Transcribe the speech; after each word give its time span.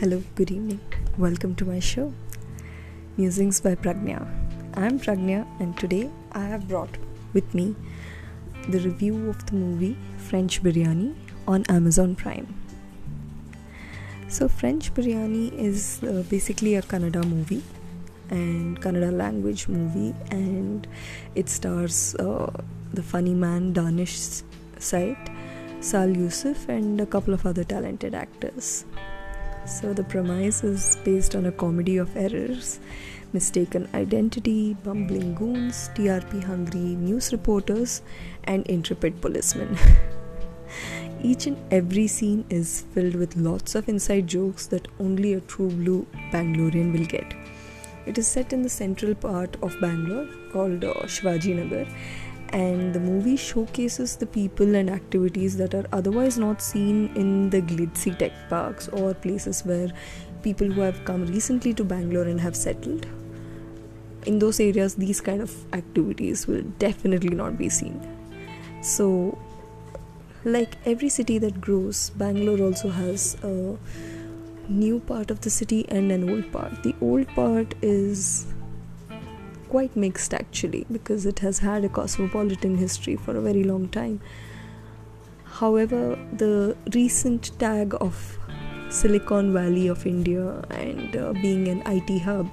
Hello, 0.00 0.22
good 0.36 0.52
evening. 0.52 0.78
Welcome 1.18 1.56
to 1.56 1.64
my 1.64 1.80
show, 1.80 2.12
Musings 3.16 3.60
by 3.60 3.74
Pragnya. 3.74 4.24
I'm 4.74 5.00
Pragnya, 5.00 5.44
and 5.58 5.76
today 5.76 6.08
I 6.30 6.44
have 6.44 6.68
brought 6.68 6.96
with 7.32 7.52
me 7.52 7.74
the 8.68 8.78
review 8.78 9.28
of 9.28 9.44
the 9.46 9.54
movie 9.54 9.96
French 10.16 10.62
Biryani 10.62 11.16
on 11.48 11.64
Amazon 11.68 12.14
Prime. 12.14 12.46
So, 14.28 14.46
French 14.46 14.94
Biryani 14.94 15.52
is 15.52 16.00
uh, 16.04 16.22
basically 16.30 16.76
a 16.76 16.82
Kannada 16.82 17.24
movie 17.28 17.64
and 18.30 18.80
Kannada 18.80 19.10
language 19.12 19.66
movie, 19.66 20.14
and 20.30 20.86
it 21.34 21.48
stars 21.48 22.14
uh, 22.20 22.52
the 22.94 23.02
funny 23.02 23.34
man 23.34 23.72
Danish 23.72 24.16
Sait, 24.78 25.18
Sal 25.80 26.16
Yusuf, 26.16 26.68
and 26.68 27.00
a 27.00 27.06
couple 27.06 27.34
of 27.34 27.44
other 27.44 27.64
talented 27.64 28.14
actors. 28.14 28.84
So, 29.68 29.92
the 29.92 30.02
premise 30.02 30.64
is 30.64 30.96
based 31.04 31.36
on 31.36 31.44
a 31.44 31.52
comedy 31.52 31.98
of 31.98 32.16
errors, 32.16 32.80
mistaken 33.34 33.86
identity, 33.92 34.72
bumbling 34.82 35.34
goons, 35.34 35.90
TRP 35.94 36.42
hungry 36.42 36.96
news 36.96 37.32
reporters, 37.32 38.00
and 38.44 38.66
intrepid 38.66 39.20
policemen. 39.20 39.76
Each 41.22 41.46
and 41.46 41.58
every 41.70 42.06
scene 42.06 42.46
is 42.48 42.86
filled 42.94 43.14
with 43.14 43.36
lots 43.36 43.74
of 43.74 43.90
inside 43.90 44.26
jokes 44.26 44.66
that 44.68 44.88
only 44.98 45.34
a 45.34 45.40
true 45.42 45.68
blue 45.68 46.06
Bangalorean 46.32 46.90
will 46.98 47.04
get. 47.04 47.34
It 48.06 48.16
is 48.16 48.26
set 48.26 48.54
in 48.54 48.62
the 48.62 48.70
central 48.70 49.14
part 49.14 49.56
of 49.62 49.78
Bangalore 49.82 50.28
called 50.50 50.82
uh, 50.82 50.94
Shivaji 51.02 51.56
Nagar 51.56 51.86
and 52.52 52.94
the 52.94 53.00
movie 53.00 53.36
showcases 53.36 54.16
the 54.16 54.26
people 54.26 54.74
and 54.74 54.90
activities 54.90 55.56
that 55.56 55.74
are 55.74 55.86
otherwise 55.92 56.38
not 56.38 56.62
seen 56.62 57.14
in 57.14 57.50
the 57.50 57.60
glitzy 57.60 58.16
tech 58.18 58.32
parks 58.48 58.88
or 58.88 59.14
places 59.14 59.64
where 59.64 59.90
people 60.42 60.66
who 60.66 60.80
have 60.80 61.04
come 61.04 61.26
recently 61.26 61.74
to 61.74 61.84
Bangalore 61.84 62.24
and 62.24 62.40
have 62.40 62.56
settled. 62.56 63.06
In 64.26 64.38
those 64.38 64.60
areas, 64.60 64.94
these 64.94 65.20
kind 65.20 65.40
of 65.42 65.54
activities 65.72 66.46
will 66.46 66.62
definitely 66.78 67.34
not 67.34 67.56
be 67.58 67.68
seen. 67.68 68.00
So, 68.82 69.38
like 70.44 70.76
every 70.84 71.08
city 71.08 71.38
that 71.38 71.60
grows, 71.60 72.10
Bangalore 72.10 72.62
also 72.62 72.88
has 72.90 73.36
a 73.42 73.76
new 74.68 75.00
part 75.00 75.30
of 75.30 75.40
the 75.40 75.50
city 75.50 75.86
and 75.88 76.12
an 76.12 76.28
old 76.28 76.50
part. 76.52 76.82
The 76.82 76.94
old 77.00 77.26
part 77.28 77.74
is 77.82 78.46
quite 79.68 79.96
mixed 79.96 80.34
actually 80.34 80.86
because 80.90 81.26
it 81.26 81.38
has 81.40 81.58
had 81.58 81.84
a 81.84 81.88
cosmopolitan 81.88 82.76
history 82.76 83.16
for 83.16 83.36
a 83.36 83.40
very 83.40 83.64
long 83.64 83.88
time. 83.88 84.20
However, 85.44 86.18
the 86.32 86.76
recent 86.94 87.58
tag 87.58 87.94
of 88.00 88.38
Silicon 88.90 89.52
Valley 89.52 89.88
of 89.88 90.06
India 90.06 90.64
and 90.70 91.16
uh, 91.16 91.32
being 91.34 91.68
an 91.68 91.82
IT 91.86 92.20
hub 92.22 92.50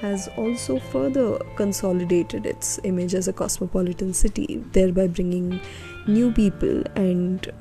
has 0.00 0.28
also 0.36 0.78
further 0.78 1.38
consolidated 1.56 2.46
its 2.46 2.78
image 2.84 3.14
as 3.14 3.28
a 3.28 3.32
cosmopolitan 3.32 4.12
city, 4.12 4.62
thereby 4.72 5.06
bringing 5.06 5.60
new 6.06 6.32
people 6.32 6.82
and 6.94 7.52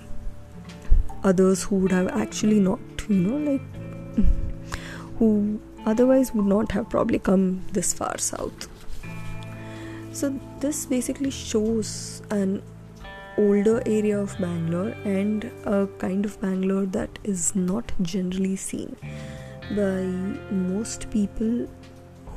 others 1.24 1.64
who 1.64 1.78
would 1.78 1.92
have 1.92 2.08
actually 2.10 2.60
not, 2.60 2.80
you 3.08 3.16
know, 3.16 3.52
like 3.52 3.62
who 5.20 5.60
otherwise 5.86 6.34
would 6.34 6.46
not 6.46 6.72
have 6.72 6.90
probably 6.90 7.20
come 7.20 7.64
this 7.74 7.94
far 7.94 8.18
south. 8.18 8.68
So, 10.16 10.34
this 10.62 10.86
basically 10.86 11.30
shows 11.30 12.22
an 12.32 12.64
older 13.38 13.84
area 13.86 14.18
of 14.18 14.38
Bangalore 14.40 14.96
and 15.04 15.44
a 15.66 15.88
kind 15.98 16.24
of 16.24 16.40
Bangalore 16.40 16.86
that 16.86 17.20
is 17.26 17.54
not 17.54 17.92
generally 18.02 18.56
seen 18.56 18.96
by 19.72 20.04
most 20.56 21.10
people 21.12 21.68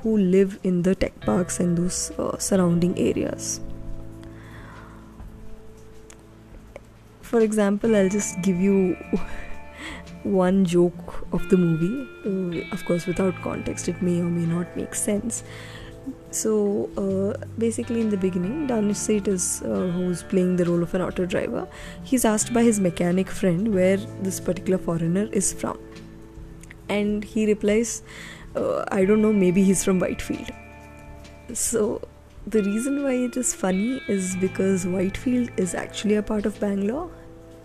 who 0.01 0.17
live 0.19 0.59
in 0.65 0.83
the 0.83 0.97
tech 0.97 1.21
parks 1.21 1.61
and 1.61 1.79
those 1.79 2.11
uh, 2.19 2.37
surrounding 2.39 2.99
areas. 2.99 3.61
For 7.23 7.39
example, 7.39 7.95
I'll 7.95 8.09
just 8.09 8.43
give 8.43 8.57
you 8.57 8.97
one 10.25 10.65
joke 10.65 11.29
of 11.33 11.49
the 11.49 11.57
movie. 11.57 12.09
Uh, 12.27 12.75
of 12.75 12.85
course, 12.87 13.07
without 13.07 13.41
context, 13.41 13.89
it 13.89 14.03
may 14.03 14.19
or 14.19 14.25
may 14.25 14.47
not 14.47 14.77
make 14.77 14.97
sense 14.97 15.45
so 16.31 16.91
uh, 16.97 17.47
basically 17.57 18.01
in 18.01 18.11
the 18.11 18.17
beginning 18.17 18.67
Danish 18.67 18.99
Sait 18.99 19.27
is 19.27 19.63
uh, 19.63 19.91
who's 19.95 20.23
playing 20.23 20.57
the 20.57 20.65
role 20.65 20.83
of 20.83 20.95
an 20.95 21.03
auto 21.03 21.25
driver. 21.25 21.67
He's 22.05 22.25
asked 22.25 22.53
by 22.53 22.63
his 22.63 22.81
mechanic 22.81 23.31
friend 23.31 23.75
where 23.75 23.97
this 23.97 24.39
particular 24.41 24.79
foreigner 24.79 25.29
is 25.33 25.53
from. 25.53 25.79
And 26.89 27.25
he 27.25 27.47
replies 27.47 28.03
uh, 28.57 28.85
I 28.91 29.05
don't 29.05 29.23
know 29.23 29.33
maybe 29.33 29.63
he's 29.63 29.85
from 29.85 29.99
Whitefield. 30.01 30.51
So 31.55 32.03
the 32.47 32.63
reason 32.63 33.03
why 33.03 33.13
it 33.13 33.37
is 33.37 33.55
funny 33.55 34.01
is 34.09 34.37
because 34.37 34.87
Whitefield 34.87 35.51
is 35.57 35.75
actually 35.75 36.17
a 36.17 36.23
part 36.23 36.47
of 36.47 36.59
Bangalore 36.61 37.11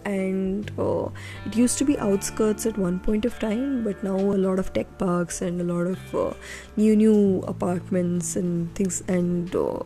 and 0.06 0.72
uh, 0.78 1.08
it 1.46 1.56
used 1.56 1.78
to 1.78 1.86
be 1.86 1.98
outskirts 2.00 2.66
at 2.66 2.78
one 2.78 3.00
point 3.00 3.26
of 3.26 3.38
time 3.40 3.84
but 3.84 4.04
now 4.04 4.16
a 4.16 4.40
lot 4.48 4.60
of 4.60 4.74
tech 4.74 4.98
parks 4.98 5.42
and 5.42 5.62
a 5.62 5.64
lot 5.64 5.88
of 5.88 6.16
uh, 6.16 6.34
new 6.78 6.96
new 6.96 7.42
apartments 7.48 8.36
and 8.36 8.74
things 8.76 9.02
and 9.08 9.56
uh, 9.56 9.80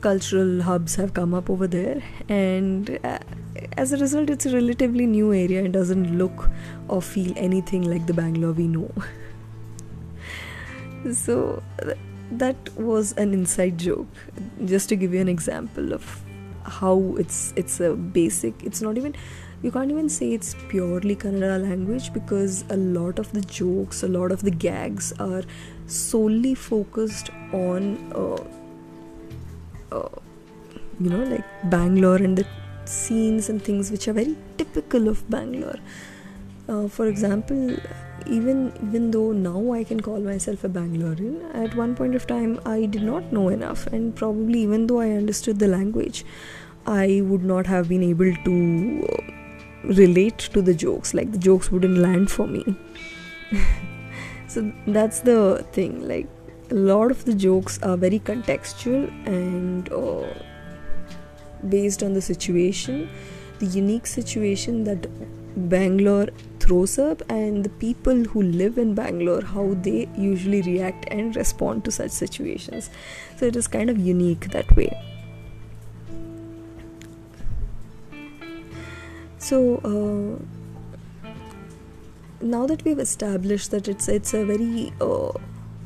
cultural 0.00 0.62
hubs 0.62 0.94
have 0.96 1.14
come 1.14 1.34
up 1.34 1.50
over 1.50 1.66
there. 1.66 2.02
And 2.28 2.98
uh, 3.04 3.18
as 3.76 3.92
a 3.92 3.98
result 3.98 4.30
it's 4.30 4.46
a 4.46 4.54
relatively 4.54 5.06
new 5.06 5.32
area 5.32 5.62
and 5.64 5.72
doesn't 5.72 6.16
look 6.16 6.50
or 6.88 7.02
feel 7.02 7.32
anything 7.36 7.82
like 7.82 8.06
the 8.06 8.14
bangalore 8.14 8.52
we 8.52 8.66
know. 8.66 8.90
So 11.14 11.62
that 12.30 12.56
was 12.76 13.12
an 13.12 13.32
inside 13.32 13.78
joke 13.78 14.06
just 14.66 14.90
to 14.90 14.96
give 14.96 15.14
you 15.14 15.20
an 15.22 15.30
example 15.30 15.94
of 15.94 16.22
how 16.64 17.14
it's 17.18 17.52
it's 17.56 17.80
a 17.80 17.94
basic 17.94 18.62
it's 18.62 18.82
not 18.82 18.96
even 18.96 19.14
you 19.62 19.70
can't 19.70 19.90
even 19.90 20.08
say 20.08 20.32
it's 20.32 20.54
purely 20.68 21.14
Kannada 21.14 21.62
language 21.62 22.12
because 22.14 22.64
a 22.70 22.76
lot 22.76 23.18
of 23.18 23.30
the 23.32 23.42
jokes, 23.42 24.02
a 24.02 24.08
lot 24.08 24.32
of 24.32 24.42
the 24.42 24.50
gags 24.50 25.12
are 25.20 25.42
solely 25.86 26.54
focused 26.54 27.28
on, 27.52 27.98
uh, 28.14 29.94
uh, 29.94 30.08
you 30.98 31.10
know, 31.10 31.24
like 31.24 31.44
Bangalore 31.64 32.16
and 32.16 32.38
the 32.38 32.46
scenes 32.86 33.50
and 33.50 33.62
things 33.62 33.90
which 33.90 34.08
are 34.08 34.14
very 34.14 34.34
typical 34.56 35.08
of 35.08 35.28
Bangalore. 35.28 35.78
Uh, 36.66 36.88
for 36.88 37.06
example, 37.06 37.76
even 38.30 38.72
even 38.82 39.10
though 39.10 39.32
now 39.32 39.72
I 39.72 39.82
can 39.84 40.00
call 40.00 40.20
myself 40.20 40.64
a 40.64 40.68
Bangalorean, 40.68 41.54
at 41.54 41.74
one 41.74 41.94
point 41.94 42.14
of 42.14 42.26
time 42.26 42.58
I 42.64 42.86
did 42.86 43.02
not 43.02 43.32
know 43.32 43.48
enough, 43.48 43.86
and 43.88 44.14
probably 44.14 44.60
even 44.60 44.86
though 44.86 45.00
I 45.00 45.10
understood 45.10 45.58
the 45.58 45.68
language, 45.68 46.24
I 46.86 47.22
would 47.24 47.44
not 47.44 47.66
have 47.66 47.88
been 47.88 48.02
able 48.02 48.34
to 48.44 49.08
relate 49.84 50.38
to 50.54 50.62
the 50.62 50.74
jokes. 50.74 51.14
Like 51.14 51.32
the 51.32 51.38
jokes 51.38 51.70
wouldn't 51.70 51.98
land 51.98 52.30
for 52.30 52.46
me. 52.46 52.64
so 54.48 54.72
that's 54.86 55.20
the 55.20 55.66
thing. 55.72 56.06
Like 56.06 56.28
a 56.70 56.74
lot 56.74 57.10
of 57.10 57.24
the 57.24 57.34
jokes 57.34 57.82
are 57.82 57.96
very 57.96 58.20
contextual 58.20 59.08
and 59.26 59.92
uh, 59.92 60.26
based 61.68 62.02
on 62.02 62.14
the 62.14 62.22
situation, 62.22 63.08
the 63.58 63.66
unique 63.66 64.06
situation 64.06 64.84
that 64.84 65.06
Bangalore 65.56 66.28
throws 66.58 66.98
up, 66.98 67.22
and 67.28 67.64
the 67.64 67.70
people 67.70 68.24
who 68.24 68.42
live 68.42 68.78
in 68.78 68.94
Bangalore, 68.94 69.42
how 69.42 69.74
they 69.74 70.08
usually 70.16 70.62
react 70.62 71.06
and 71.10 71.34
respond 71.36 71.84
to 71.84 71.90
such 71.90 72.10
situations. 72.10 72.90
So 73.36 73.46
it 73.46 73.56
is 73.56 73.66
kind 73.66 73.90
of 73.90 73.98
unique 73.98 74.50
that 74.52 74.74
way. 74.76 74.90
So 79.38 79.78
uh, 79.84 80.38
now 82.40 82.66
that 82.66 82.84
we've 82.84 82.98
established 82.98 83.70
that 83.70 83.88
it's 83.88 84.08
it's 84.08 84.34
a 84.34 84.44
very 84.44 84.92
uh, 85.00 85.32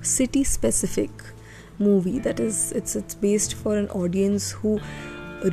city 0.03 0.44
specific 0.44 1.11
movie 1.79 2.19
that 2.19 2.38
is 2.38 2.73
it's 2.73 2.94
it's 2.94 3.15
based 3.15 3.55
for 3.55 3.77
an 3.77 3.88
audience 3.91 4.50
who 4.53 4.81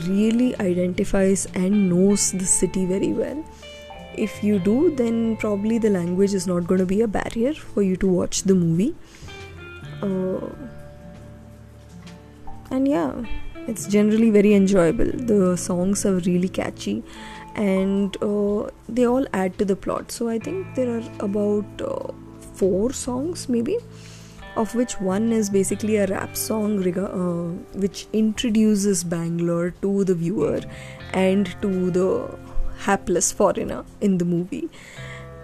really 0.07 0.55
identifies 0.59 1.47
and 1.53 1.89
knows 1.89 2.31
the 2.31 2.45
city 2.45 2.85
very 2.85 3.13
well 3.13 3.43
if 4.15 4.43
you 4.43 4.59
do 4.59 4.95
then 4.95 5.37
probably 5.37 5.77
the 5.77 5.89
language 5.89 6.33
is 6.33 6.47
not 6.47 6.67
going 6.67 6.79
to 6.79 6.85
be 6.85 7.01
a 7.01 7.07
barrier 7.07 7.53
for 7.53 7.81
you 7.81 7.95
to 7.97 8.07
watch 8.07 8.43
the 8.43 8.55
movie. 8.55 8.95
Uh, 10.01 10.49
and 12.71 12.87
yeah 12.87 13.13
it's 13.67 13.85
generally 13.87 14.31
very 14.31 14.53
enjoyable. 14.55 15.05
The 15.05 15.55
songs 15.55 16.05
are 16.05 16.15
really 16.15 16.49
catchy 16.49 17.03
and 17.55 18.17
uh, 18.23 18.69
they 18.89 19.05
all 19.05 19.25
add 19.33 19.57
to 19.59 19.65
the 19.65 19.75
plot. 19.75 20.11
So 20.11 20.29
i 20.29 20.39
think 20.39 20.75
there 20.75 20.97
are 20.97 21.03
about 21.19 21.81
uh, 21.81 22.11
four 22.53 22.93
songs 22.93 23.47
maybe 23.49 23.77
of 24.55 24.75
which 24.75 24.99
one 24.99 25.31
is 25.31 25.49
basically 25.49 25.95
a 25.95 26.05
rap 26.07 26.35
song 26.35 26.71
uh, 26.97 27.79
which 27.79 28.07
introduces 28.11 29.03
bangalore 29.03 29.71
to 29.81 30.03
the 30.03 30.13
viewer 30.13 30.59
and 31.13 31.55
to 31.61 31.91
the 31.91 32.37
hapless 32.85 33.31
foreigner 33.31 33.83
in 34.01 34.17
the 34.17 34.25
movie. 34.25 34.69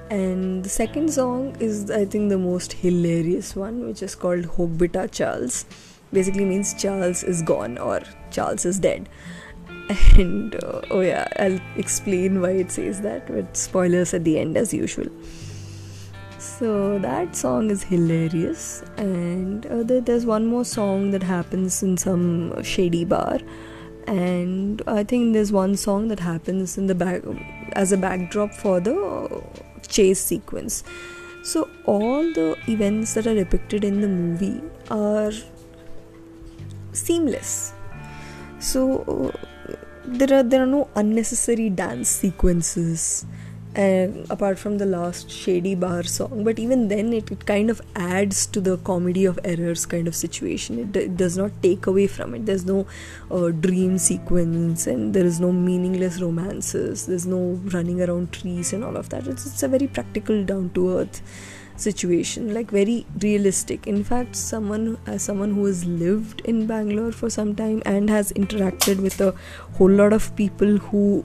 And 0.10 0.64
the 0.64 0.70
second 0.70 1.12
song 1.12 1.58
is 1.60 1.92
i 1.92 2.06
think 2.06 2.30
the 2.30 2.38
most 2.38 2.74
hilarious 2.74 3.56
one 3.56 3.86
which 3.86 4.02
is 4.02 4.16
called 4.16 4.46
hogbita 4.58 5.10
charles. 5.12 5.66
Basically 6.14 6.46
means 6.46 6.74
charles 6.82 7.24
is 7.24 7.42
gone 7.42 7.78
or 7.78 8.02
charles 8.32 8.66
is 8.66 8.80
dead. 8.80 9.10
And 10.24 10.56
uh, 10.64 10.82
oh 10.92 11.02
yeah 11.02 11.28
i'll 11.40 11.60
explain 11.76 12.42
why 12.42 12.52
it 12.64 12.72
says 12.72 13.02
that 13.02 13.30
with 13.30 13.56
spoilers 13.56 14.14
at 14.14 14.24
the 14.24 14.40
end 14.40 14.58
as 14.58 14.74
usual. 14.74 15.12
So 16.40 17.00
that 17.00 17.36
song 17.36 17.70
is 17.72 17.84
hilarious. 17.84 18.84
And 18.98 19.66
uh, 19.66 19.84
there's 20.02 20.26
one 20.26 20.46
more 20.48 20.66
song 20.66 21.12
that 21.12 21.24
happens 21.24 21.84
in 21.84 21.98
some 21.98 22.64
shady 22.64 23.06
bar 23.06 23.40
and 24.08 24.82
i 24.88 25.04
think 25.04 25.34
there's 25.34 25.52
one 25.52 25.76
song 25.76 26.08
that 26.08 26.20
happens 26.20 26.78
in 26.78 26.88
the 26.88 26.96
back 26.96 27.22
as 27.74 27.92
a 27.92 27.98
backdrop 27.98 28.54
for 28.54 28.80
the 28.80 28.96
chase 29.88 30.24
sequence. 30.24 30.84
So, 31.44 31.70
all 31.86 32.24
the 32.34 32.58
events 32.68 33.14
that 33.14 33.28
are 33.28 33.36
depicted 33.36 33.84
in 33.84 34.02
the 34.02 34.08
movie 34.08 34.62
are 34.90 35.32
seamless. 36.92 37.74
So, 38.60 39.04
uh, 39.08 39.76
there 40.06 40.40
are 40.40 40.44
there 40.44 40.64
are 40.64 40.72
no 40.74 40.90
unnecessary 40.96 41.70
dance 41.70 42.10
sequences 42.10 43.26
uh, 43.78 44.08
apart 44.30 44.58
from 44.58 44.78
the 44.80 44.86
last 44.86 45.30
shady 45.30 45.76
bar 45.76 46.04
song 46.04 46.44
but 46.44 46.58
even 46.58 46.88
then 46.88 47.14
it, 47.14 47.32
it 47.32 47.46
kind 47.46 47.70
of 47.70 47.80
adds 47.96 48.48
to 48.48 48.60
the 48.60 48.78
comedy 48.78 49.26
of 49.26 49.40
errors 49.44 49.86
kind 49.86 50.08
of 50.08 50.16
situation. 50.16 50.80
It, 50.80 50.96
it 50.96 51.18
does 51.18 51.38
not 51.38 51.52
take 51.62 51.86
away 51.88 52.08
from 52.08 52.34
it. 52.34 52.46
There's 52.46 52.66
no 52.66 52.88
uh, 53.30 53.50
dream 53.50 53.98
sequence 53.98 54.88
and 54.88 55.14
there 55.14 55.26
is 55.26 55.40
no 55.40 55.52
meaningless 55.52 56.20
romances. 56.20 57.06
There's 57.06 57.28
no 57.28 57.60
running 57.66 58.02
around 58.02 58.32
trees 58.34 58.74
and 58.74 58.84
all 58.84 58.98
of 58.98 59.10
that. 59.10 59.28
It's, 59.28 59.46
it's 59.46 59.64
a 59.64 59.68
very 59.68 59.88
practical 59.88 60.44
down 60.44 60.72
to 60.72 60.98
earth 60.98 61.22
situation 61.76 62.56
like 62.56 62.72
very 62.72 63.06
realistic. 63.22 63.86
In 63.86 64.04
fact 64.04 64.36
someone 64.36 64.98
as 65.06 65.22
someone 65.22 65.54
who 65.54 65.66
has 65.66 65.86
lived 65.86 66.42
in 66.42 66.66
bangalore 66.66 67.12
for 67.12 67.30
some 67.30 67.54
time 67.56 67.84
and 67.86 68.10
has 68.10 68.34
interacted 68.34 69.02
with 69.02 69.22
a 69.22 69.36
whole 69.78 69.92
lot 69.92 70.14
of 70.14 70.36
people 70.36 70.78
who 70.78 71.24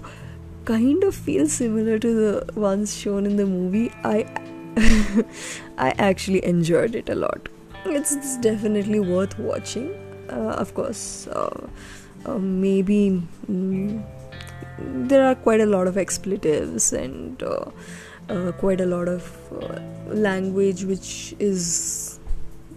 kind 0.64 1.04
of 1.04 1.14
feel 1.14 1.46
similar 1.46 1.98
to 1.98 2.14
the 2.14 2.60
ones 2.60 2.96
shown 2.96 3.26
in 3.26 3.36
the 3.36 3.46
movie. 3.46 3.90
I 4.04 4.26
i 5.78 5.90
actually 5.98 6.44
enjoyed 6.44 6.94
it 6.94 7.08
a 7.08 7.14
lot. 7.14 7.48
It's, 7.84 8.12
it's 8.14 8.36
definitely 8.38 9.00
worth 9.00 9.38
watching. 9.38 9.90
Uh, 10.30 10.54
of 10.64 10.72
course 10.74 11.26
uh, 11.26 11.66
uh, 12.24 12.38
maybe 12.38 13.22
mm, 13.50 14.02
there 14.78 15.26
are 15.26 15.34
quite 15.34 15.60
a 15.60 15.66
lot 15.66 15.86
of 15.86 15.98
expletives 15.98 16.92
and 16.92 17.42
uh, 17.42 17.64
uh, 18.30 18.52
quite 18.52 18.80
a 18.80 18.86
lot 18.86 19.08
of 19.08 19.36
uh, 19.60 19.80
language 20.14 20.84
which 20.84 21.34
is 21.38 22.18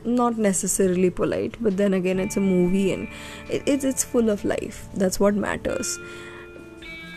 not 0.03 0.37
necessarily 0.37 1.09
polite. 1.09 1.55
But 1.61 1.77
then 1.77 1.93
again 1.93 2.19
it's 2.19 2.35
a 2.35 2.41
movie 2.41 2.91
and 2.91 3.07
it, 3.49 3.63
it's 3.65 3.85
it's 3.85 4.03
full 4.03 4.29
of 4.29 4.43
life. 4.43 4.87
That's 4.93 5.19
what 5.19 5.35
matters 5.35 5.97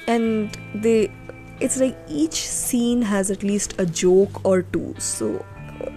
and 0.08 0.58
they 0.74 1.10
it's 1.60 1.78
like 1.80 1.96
each 2.08 2.46
scene 2.48 3.02
has 3.02 3.30
at 3.30 3.42
least 3.42 3.74
a 3.78 3.86
joke 3.86 4.44
or 4.44 4.62
two. 4.62 4.94
So 4.98 5.44
uh, 5.80 5.90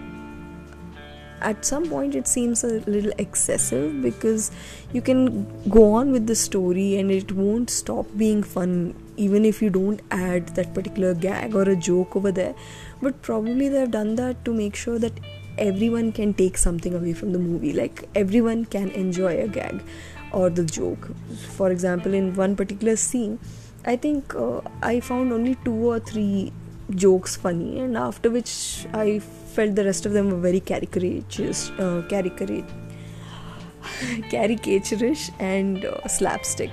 at 1.40 1.64
some 1.64 1.88
point 1.88 2.14
it 2.14 2.26
seems 2.26 2.64
a 2.64 2.80
little 2.80 3.12
excessive 3.18 4.02
because 4.02 4.50
you 4.92 5.02
can 5.02 5.46
go 5.68 5.92
on 5.92 6.10
with 6.10 6.26
the 6.26 6.34
story 6.34 6.96
and 6.98 7.10
it 7.10 7.32
won't 7.32 7.70
stop 7.70 8.06
being 8.16 8.42
fun 8.42 8.94
even 9.16 9.44
if 9.44 9.62
you 9.62 9.70
don't 9.70 10.00
add 10.10 10.48
that 10.56 10.74
particular 10.74 11.14
gag 11.14 11.54
or 11.54 11.62
a 11.62 11.76
joke 11.76 12.16
over 12.16 12.32
there. 12.32 12.54
But 13.00 13.22
probably 13.22 13.68
they've 13.68 13.90
done 13.90 14.16
that 14.16 14.44
to 14.44 14.52
make 14.52 14.74
sure 14.74 14.98
that 14.98 15.12
everyone 15.58 16.12
can 16.12 16.34
take 16.34 16.58
something 16.58 16.94
away 16.94 17.12
from 17.12 17.32
the 17.32 17.38
movie. 17.38 17.72
Like 17.72 18.08
everyone 18.16 18.64
can 18.64 18.90
enjoy 18.90 19.38
a 19.38 19.46
gag 19.46 19.82
or 20.32 20.50
the 20.50 20.64
joke. 20.64 21.10
For 21.56 21.70
example 21.70 22.14
in 22.14 22.34
one 22.34 22.56
particular 22.56 22.96
scene 22.96 23.38
I 23.84 23.96
think 23.96 24.34
uh, 24.36 24.60
I 24.80 25.00
found 25.00 25.32
only 25.32 25.56
two 25.64 25.90
or 25.90 25.98
three 25.98 26.52
jokes 26.94 27.36
funny, 27.36 27.80
and 27.80 27.96
after 27.96 28.30
which 28.30 28.86
I 28.92 29.18
felt 29.18 29.74
the 29.74 29.84
rest 29.84 30.06
of 30.06 30.12
them 30.12 30.30
were 30.30 30.38
very 30.38 30.60
caricaturish, 30.60 31.70
uh, 31.80 32.06
caricaturish 32.08 32.70
and 35.40 35.84
uh, 35.84 36.06
slapstick. 36.06 36.70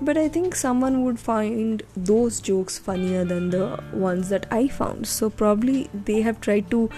But 0.00 0.16
I 0.16 0.28
think 0.28 0.54
someone 0.54 1.04
would 1.04 1.18
find 1.18 1.82
those 1.96 2.40
jokes 2.40 2.78
funnier 2.78 3.24
than 3.24 3.50
the 3.50 3.82
ones 3.92 4.28
that 4.30 4.46
I 4.50 4.68
found. 4.68 5.06
So 5.06 5.30
probably 5.30 5.88
they 5.92 6.22
have 6.22 6.40
tried 6.40 6.70
to 6.70 6.90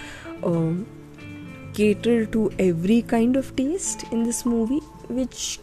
um, 0.43 0.85
cater 1.73 2.25
to 2.25 2.51
every 2.59 3.01
kind 3.01 3.35
of 3.35 3.55
taste 3.55 4.03
in 4.11 4.23
this 4.23 4.45
movie, 4.45 4.81
which 5.07 5.59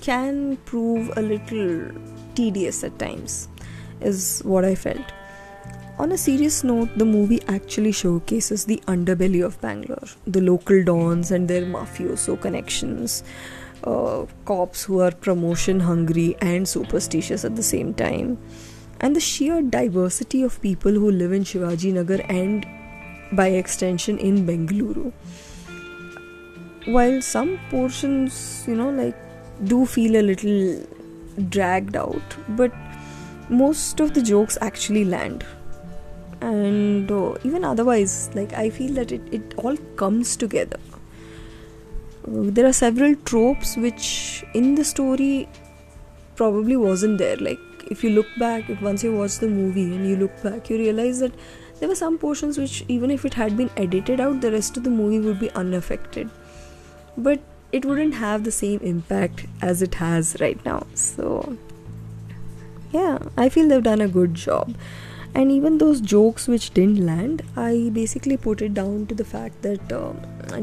can 0.00 0.56
prove 0.66 1.10
a 1.16 1.22
little 1.22 1.90
tedious 2.34 2.84
at 2.84 2.98
times, 2.98 3.48
is 4.00 4.42
what 4.44 4.64
I 4.64 4.74
felt. 4.74 5.12
On 5.96 6.10
a 6.10 6.18
serious 6.18 6.64
note, 6.64 6.88
the 6.98 7.04
movie 7.04 7.40
actually 7.46 7.92
showcases 7.92 8.64
the 8.64 8.82
underbelly 8.88 9.44
of 9.44 9.60
Bangalore, 9.60 10.08
the 10.26 10.40
local 10.40 10.82
dons 10.82 11.30
and 11.30 11.46
their 11.46 11.62
mafioso 11.62 12.40
connections, 12.40 13.22
uh, 13.84 14.26
cops 14.44 14.82
who 14.82 15.00
are 15.00 15.12
promotion 15.12 15.78
hungry 15.78 16.36
and 16.40 16.68
superstitious 16.68 17.44
at 17.44 17.54
the 17.54 17.62
same 17.62 17.94
time, 17.94 18.38
and 19.00 19.14
the 19.14 19.20
sheer 19.20 19.62
diversity 19.62 20.42
of 20.42 20.60
people 20.60 20.92
who 20.92 21.12
live 21.12 21.32
in 21.32 21.44
Shivaji 21.44 21.92
Nagar 21.92 22.20
and 22.28 22.66
by 23.32 23.48
extension 23.48 24.18
in 24.18 24.46
Bengaluru. 24.46 25.12
While 26.86 27.22
some 27.22 27.58
portions, 27.70 28.64
you 28.66 28.74
know, 28.74 28.90
like 28.90 29.16
do 29.62 29.86
feel 29.86 30.16
a 30.16 30.22
little 30.22 30.84
dragged 31.48 31.96
out, 31.96 32.36
but 32.50 32.72
most 33.48 34.00
of 34.00 34.14
the 34.14 34.22
jokes 34.22 34.58
actually 34.60 35.04
land. 35.04 35.44
And 36.40 37.10
uh, 37.10 37.34
even 37.44 37.64
otherwise, 37.64 38.30
like 38.34 38.52
I 38.52 38.70
feel 38.70 38.92
that 38.94 39.12
it, 39.12 39.22
it 39.32 39.54
all 39.56 39.76
comes 39.96 40.36
together. 40.36 40.78
Uh, 42.26 42.50
there 42.56 42.66
are 42.66 42.72
several 42.72 43.14
tropes 43.16 43.76
which 43.76 44.44
in 44.54 44.74
the 44.74 44.84
story 44.84 45.48
probably 46.36 46.76
wasn't 46.76 47.18
there. 47.18 47.36
Like 47.36 47.60
if 47.90 48.04
you 48.04 48.10
look 48.10 48.26
back, 48.38 48.68
if 48.68 48.80
once 48.82 49.02
you 49.04 49.16
watch 49.16 49.38
the 49.38 49.48
movie 49.48 49.94
and 49.94 50.06
you 50.06 50.16
look 50.16 50.42
back, 50.42 50.68
you 50.70 50.76
realize 50.76 51.20
that 51.20 51.32
there 51.80 51.88
were 51.88 51.94
some 51.94 52.18
portions 52.18 52.58
which 52.58 52.84
even 52.88 53.10
if 53.10 53.24
it 53.24 53.34
had 53.34 53.56
been 53.56 53.70
edited 53.76 54.20
out, 54.20 54.40
the 54.40 54.52
rest 54.52 54.76
of 54.76 54.84
the 54.84 54.90
movie 54.90 55.20
would 55.20 55.40
be 55.40 55.50
unaffected. 55.52 56.30
But 57.16 57.40
it 57.78 57.84
wouldn't 57.84 58.14
have 58.14 58.44
the 58.44 58.52
same 58.56 58.80
impact 58.80 59.46
as 59.60 59.82
it 59.82 59.96
has 60.00 60.36
right 60.40 60.64
now. 60.64 60.86
So, 60.94 61.56
yeah, 62.92 63.18
I 63.36 63.48
feel 63.48 63.68
they've 63.68 63.82
done 63.82 64.00
a 64.00 64.12
good 64.16 64.34
job. 64.34 64.76
And 65.36 65.50
even 65.50 65.78
those 65.78 66.00
jokes 66.00 66.46
which 66.46 66.72
didn't 66.74 67.04
land, 67.04 67.42
I 67.56 67.90
basically 67.92 68.36
put 68.36 68.62
it 68.62 68.74
down 68.74 69.06
to 69.08 69.16
the 69.16 69.24
fact 69.24 69.62
that 69.62 69.92
uh, 69.92 70.12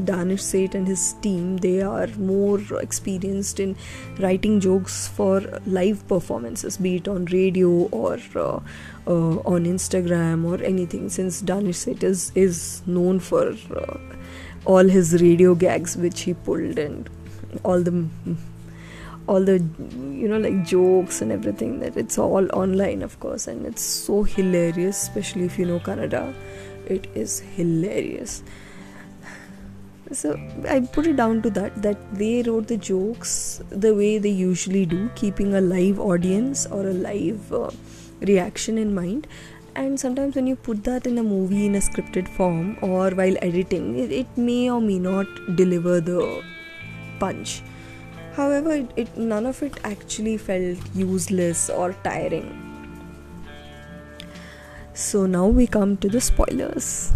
Danish 0.05 0.41
Sait 0.41 0.73
and 0.73 0.87
his 0.87 1.13
team 1.21 1.57
they 1.57 1.81
are 1.81 2.07
more 2.17 2.61
experienced 2.79 3.59
in 3.59 3.75
writing 4.19 4.61
jokes 4.61 5.09
for 5.09 5.41
live 5.65 6.07
performances, 6.07 6.77
be 6.77 6.95
it 6.95 7.09
on 7.09 7.25
radio 7.25 7.69
or 7.91 8.17
uh, 8.35 8.59
uh, 9.07 9.35
on 9.55 9.65
Instagram 9.65 10.45
or 10.45 10.63
anything. 10.63 11.09
Since 11.09 11.41
Danish 11.41 11.83
Sait 11.83 12.01
is 12.01 12.31
is 12.35 12.81
known 12.85 13.19
for 13.19 13.49
uh, 13.75 13.97
all 14.65 14.83
his 14.83 15.21
radio 15.21 15.55
gags 15.55 15.97
which 15.97 16.21
he 16.21 16.33
pulled 16.33 16.77
and 16.77 17.09
all 17.63 17.81
the 17.81 18.07
all 19.27 19.43
the 19.43 19.57
you 20.21 20.27
know 20.27 20.37
like 20.37 20.63
jokes 20.65 21.21
and 21.21 21.31
everything 21.31 21.79
that 21.79 21.95
it's 21.97 22.17
all 22.17 22.49
online 22.53 23.01
of 23.01 23.19
course 23.19 23.47
and 23.47 23.65
it's 23.65 23.81
so 23.81 24.23
hilarious 24.23 25.03
especially 25.03 25.45
if 25.45 25.57
you 25.59 25.65
know 25.65 25.79
Kannada. 25.79 26.33
It 26.87 27.07
is 27.15 27.39
hilarious. 27.39 28.43
So 30.11 30.37
i 30.67 30.79
put 30.81 31.07
it 31.07 31.15
down 31.15 31.41
to 31.43 31.49
that 31.51 31.81
that 31.83 31.99
they 32.21 32.41
wrote 32.43 32.67
the 32.67 32.75
jokes 32.75 33.61
the 33.69 33.93
way 33.95 34.17
they 34.17 34.33
usually 34.39 34.85
do 34.85 35.09
keeping 35.15 35.53
a 35.53 35.61
live 35.61 36.01
audience 36.01 36.65
or 36.65 36.81
a 36.87 36.93
live 36.93 37.53
uh, 37.53 37.69
reaction 38.19 38.77
in 38.77 38.93
mind 38.93 39.27
and 39.75 39.99
sometimes 39.99 40.35
when 40.35 40.47
you 40.47 40.55
put 40.55 40.83
that 40.83 41.07
in 41.07 41.17
a 41.17 41.23
movie 41.23 41.65
in 41.65 41.75
a 41.75 41.79
scripted 41.79 42.27
form 42.27 42.77
or 42.81 43.11
while 43.11 43.35
editing 43.41 43.97
it, 43.97 44.11
it 44.11 44.37
may 44.37 44.69
or 44.69 44.81
may 44.81 44.99
not 44.99 45.27
deliver 45.55 46.01
the 46.01 46.43
punch. 47.19 47.61
However 48.33 48.71
it, 48.71 48.91
it, 48.95 49.17
none 49.17 49.45
of 49.45 49.61
it 49.63 49.79
actually 49.83 50.37
felt 50.37 50.77
useless 50.93 51.69
or 51.69 51.93
tiring. 52.03 52.67
So 54.93 55.25
now 55.25 55.47
we 55.47 55.67
come 55.67 55.97
to 55.97 56.09
the 56.09 56.21
spoilers. 56.21 57.11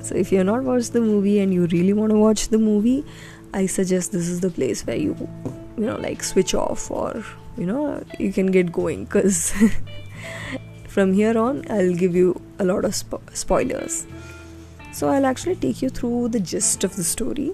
So 0.00 0.14
if 0.14 0.32
you're 0.32 0.44
not 0.44 0.62
watched 0.62 0.92
the 0.92 1.00
movie 1.00 1.40
and 1.40 1.52
you 1.52 1.66
really 1.66 1.92
want 1.92 2.10
to 2.10 2.18
watch 2.18 2.48
the 2.48 2.58
movie 2.58 3.04
i 3.54 3.66
suggest 3.66 4.12
this 4.12 4.28
is 4.28 4.40
the 4.40 4.50
place 4.50 4.84
where 4.86 4.96
you 4.96 5.16
you 5.78 5.86
know 5.86 5.96
like 5.96 6.22
switch 6.22 6.54
off 6.54 6.90
or 6.90 7.24
you 7.56 7.64
know 7.64 8.02
you 8.18 8.32
can 8.32 8.50
get 8.50 8.72
going 8.72 9.04
because 9.04 9.54
from 10.94 11.12
here 11.12 11.36
on, 11.36 11.64
I'll 11.68 11.94
give 11.94 12.14
you 12.14 12.40
a 12.60 12.64
lot 12.64 12.84
of 12.84 12.92
spo- 12.92 13.36
spoilers. 13.36 14.06
So, 14.92 15.08
I'll 15.08 15.26
actually 15.26 15.56
take 15.56 15.82
you 15.82 15.88
through 15.90 16.28
the 16.28 16.38
gist 16.38 16.84
of 16.84 16.94
the 16.94 17.02
story. 17.02 17.52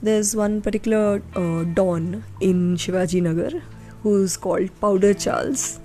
There's 0.00 0.36
one 0.36 0.60
particular 0.62 1.22
uh, 1.34 1.64
Don 1.64 2.22
in 2.40 2.76
Shivaji 2.76 3.20
Nagar 3.20 3.62
who's 4.04 4.36
called 4.36 4.70
Powder 4.80 5.12
Charles. 5.12 5.80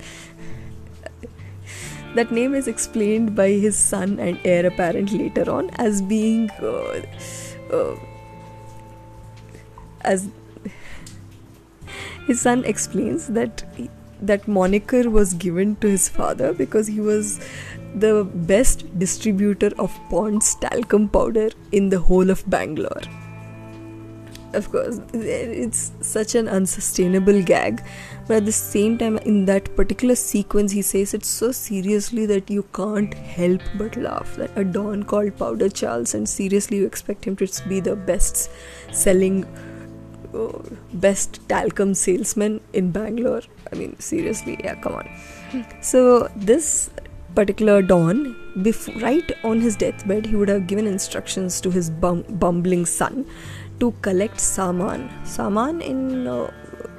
that 2.16 2.32
name 2.32 2.54
is 2.54 2.68
explained 2.68 3.36
by 3.36 3.50
his 3.50 3.76
son 3.76 4.20
and 4.20 4.40
heir 4.44 4.66
apparent 4.68 5.12
later 5.12 5.50
on 5.50 5.72
as 5.88 6.02
being 6.02 6.50
uh, 6.62 7.02
uh, 7.74 7.96
as 10.02 10.30
his 12.28 12.42
son 12.42 12.64
explains 12.66 13.28
that 13.28 13.64
he, 13.76 13.90
that 14.22 14.48
moniker 14.48 15.10
was 15.10 15.34
given 15.34 15.76
to 15.78 15.88
his 15.88 16.10
father 16.10 16.54
because 16.54 16.88
he 16.88 17.00
was 17.00 17.40
the 17.96 18.24
best 18.24 19.00
distributor 19.00 19.72
of 19.80 19.98
Pond's 20.10 20.56
talcum 20.56 21.10
powder 21.10 21.50
in 21.72 21.90
the 21.90 22.00
whole 22.00 22.30
of 22.30 22.48
Bangalore. 22.50 23.02
Of 24.54 24.72
course, 24.72 25.02
it's 25.14 25.92
such 26.02 26.34
an 26.34 26.48
unsustainable 26.48 27.44
gag, 27.44 27.84
but 28.28 28.38
at 28.38 28.46
the 28.46 28.52
same 28.52 28.98
time, 28.98 29.18
in 29.18 29.46
that 29.46 29.76
particular 29.76 30.16
sequence, 30.16 30.72
he 30.72 30.82
says 30.82 31.14
it 31.14 31.26
so 31.26 31.52
seriously 31.52 32.26
that 32.28 32.50
you 32.50 32.64
can't 32.74 33.14
help 33.14 33.62
but 33.78 33.98
laugh. 33.98 34.36
That 34.38 34.52
a 34.56 34.64
Don 34.64 35.04
called 35.04 35.38
Powder 35.38 35.70
Charles, 35.70 36.14
and 36.14 36.28
seriously, 36.28 36.78
you 36.78 36.86
expect 36.86 37.26
him 37.26 37.36
to 37.36 37.48
be 37.68 37.82
the 37.82 37.96
best 37.96 38.50
selling 38.92 39.46
best 41.06 41.40
talcum 41.50 41.94
salesman 41.94 42.60
in 42.74 42.92
Bangalore. 42.92 43.42
I 43.72 43.76
mean, 43.76 44.00
seriously, 44.00 44.58
yeah, 44.64 44.76
come 44.76 44.96
on. 45.02 45.10
So, 45.82 46.30
this 46.36 46.90
particular 47.36 47.82
Don, 47.82 48.36
right 49.02 49.32
on 49.44 49.62
his 49.62 49.76
deathbed, 49.76 50.26
he 50.26 50.36
would 50.36 50.50
have 50.50 50.68
given 50.68 50.88
instructions 50.88 51.62
to 51.62 51.72
his 51.72 51.90
bum- 51.90 52.26
bumbling 52.46 52.86
son 52.86 53.26
to 53.80 53.92
collect 54.02 54.40
saman. 54.40 55.10
Saman 55.26 55.82
in 55.82 56.28
uh, 56.28 56.52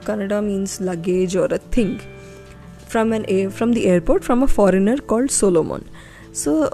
Kannada 0.02 0.44
means 0.44 0.80
luggage 0.80 1.34
or 1.36 1.46
a 1.46 1.58
thing 1.58 2.00
from 2.86 3.12
an 3.12 3.50
from 3.50 3.72
the 3.72 3.86
airport 3.86 4.24
from 4.24 4.42
a 4.42 4.48
foreigner 4.58 4.96
called 4.96 5.30
Solomon. 5.30 5.88
So 6.32 6.70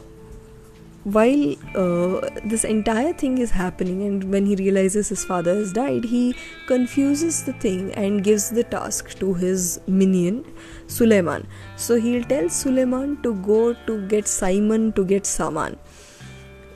while 1.05 1.55
uh, 1.77 2.29
this 2.45 2.65
entire 2.65 3.13
thing 3.13 3.39
is 3.39 3.51
happening 3.51 4.03
and 4.03 4.25
when 4.33 4.47
he 4.47 4.57
realizes 4.57 5.11
his 5.11 5.25
father 5.25 5.55
has 5.55 5.73
died 5.73 6.05
he 6.05 6.35
confuses 6.67 7.45
the 7.45 7.53
thing 7.55 7.93
and 7.93 8.25
gives 8.25 8.49
the 8.49 8.65
task 8.65 9.19
to 9.19 9.35
his 9.35 9.81
minion 9.87 10.45
suleiman. 10.87 11.47
So 11.77 12.01
he'll 12.01 12.25
tell 12.25 12.49
suleiman 12.49 13.23
to 13.23 13.35
go 13.35 13.75
to 13.87 14.07
get 14.09 14.27
simon 14.27 14.93
to 14.93 15.05
get 15.05 15.27
saman 15.27 15.79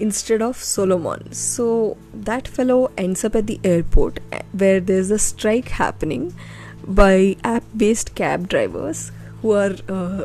instead 0.01 0.43
of 0.43 0.57
solomon. 0.57 1.33
So 1.33 1.97
that 2.13 2.47
fellow 2.47 2.91
ends 2.97 3.25
up 3.25 3.35
at 3.35 3.47
the 3.47 3.61
airport 3.65 4.21
eh, 4.33 4.43
where 4.53 4.81
there's 4.81 5.11
a 5.11 5.19
strike 5.19 5.69
happening 5.69 6.35
by 6.87 7.37
app 7.45 7.65
based 7.77 8.15
cab 8.15 8.49
drivers 8.49 9.11
who 9.43 9.53
are 9.53 9.75
uh, 9.89 10.25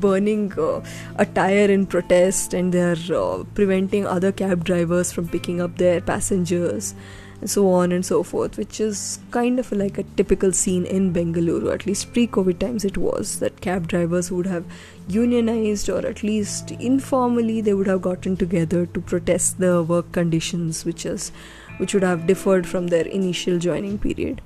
burning 0.00 0.52
uh, 0.58 0.84
a 1.16 1.26
tire 1.26 1.70
in 1.70 1.86
protest 1.86 2.54
and 2.54 2.72
they're 2.72 2.96
uh, 3.14 3.44
preventing 3.54 4.06
other 4.06 4.32
cab 4.32 4.64
drivers 4.64 5.12
from 5.12 5.28
picking 5.28 5.60
up 5.60 5.76
their 5.78 6.00
passengers 6.00 6.94
and 7.40 7.50
so 7.50 7.68
on 7.68 7.92
and 7.92 8.06
so 8.06 8.22
forth 8.22 8.56
which 8.56 8.80
is 8.80 9.18
kind 9.30 9.58
of 9.58 9.70
like 9.72 9.98
a 9.98 10.04
typical 10.18 10.52
scene 10.52 10.84
in 10.86 11.12
bengaluru 11.12 11.72
at 11.72 11.86
least 11.86 12.12
pre-covid 12.12 12.58
times 12.58 12.84
it 12.84 12.96
was 12.96 13.38
that 13.40 13.60
cab 13.60 13.88
drivers 13.88 14.30
would 14.30 14.46
have 14.46 14.64
unionized 15.08 15.88
or 15.88 16.04
at 16.06 16.22
least 16.22 16.70
informally 16.72 17.60
they 17.60 17.74
would 17.74 17.86
have 17.86 18.02
gotten 18.02 18.36
together 18.36 18.86
to 18.86 19.00
protest 19.00 19.58
the 19.58 19.82
work 19.82 20.10
conditions 20.12 20.84
which 20.84 21.04
is 21.04 21.30
which 21.78 21.92
would 21.92 22.02
have 22.02 22.26
differed 22.26 22.66
from 22.66 22.86
their 22.86 23.06
initial 23.06 23.58
joining 23.58 23.98
period 23.98 24.40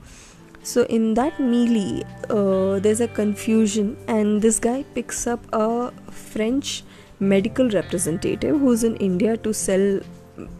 so 0.63 0.83
in 0.85 1.15
that 1.15 1.39
melee, 1.41 2.03
uh, 2.29 2.79
there's 2.79 3.01
a 3.01 3.09
confusion, 3.09 3.97
and 4.07 4.43
this 4.43 4.59
guy 4.59 4.85
picks 4.95 5.27
up 5.27 5.41
a 5.53 5.93
French 6.11 6.85
medical 7.21 7.69
representative 7.71 8.59
who's 8.61 8.85
in 8.85 8.97
India 8.97 9.37
to 9.37 9.53
sell 9.53 10.01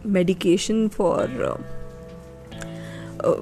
medication 0.03 0.89
for 0.89 1.21
uh, 1.21 1.57
uh, 3.23 3.41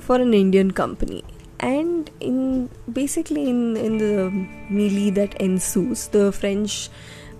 for 0.00 0.16
an 0.16 0.34
Indian 0.34 0.70
company. 0.70 1.22
And 1.60 2.10
in 2.20 2.68
basically 2.92 3.48
in 3.48 3.76
in 3.76 3.98
the 3.98 4.30
melee 4.68 5.10
that 5.10 5.40
ensues, 5.40 6.08
the 6.08 6.32
French 6.32 6.90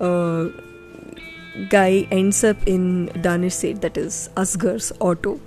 uh, 0.00 0.46
guy 1.68 2.06
ends 2.10 2.44
up 2.44 2.56
in 2.66 3.06
Danish 3.20 3.54
Sait, 3.54 3.80
that 3.80 3.96
is 3.96 4.30
Asghar's 4.36 4.92
auto. 5.00 5.40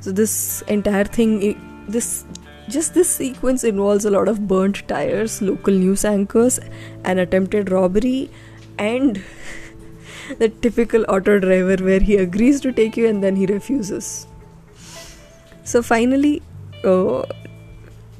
So 0.00 0.12
this 0.12 0.62
entire 0.68 1.04
thing, 1.04 1.60
this 1.88 2.24
just 2.68 2.94
this 2.94 3.08
sequence 3.08 3.64
involves 3.64 4.04
a 4.04 4.10
lot 4.10 4.28
of 4.28 4.46
burnt 4.46 4.86
tires, 4.88 5.40
local 5.40 5.74
news 5.74 6.04
anchors, 6.04 6.58
an 7.04 7.18
attempted 7.18 7.70
robbery, 7.70 8.30
and 8.78 9.22
the 10.38 10.48
typical 10.48 11.04
auto 11.08 11.38
driver 11.38 11.82
where 11.82 12.00
he 12.00 12.16
agrees 12.16 12.60
to 12.60 12.72
take 12.72 12.96
you 12.96 13.06
and 13.06 13.22
then 13.22 13.36
he 13.36 13.46
refuses. 13.46 14.26
So 15.64 15.82
finally, 15.82 16.42
uh, 16.84 17.24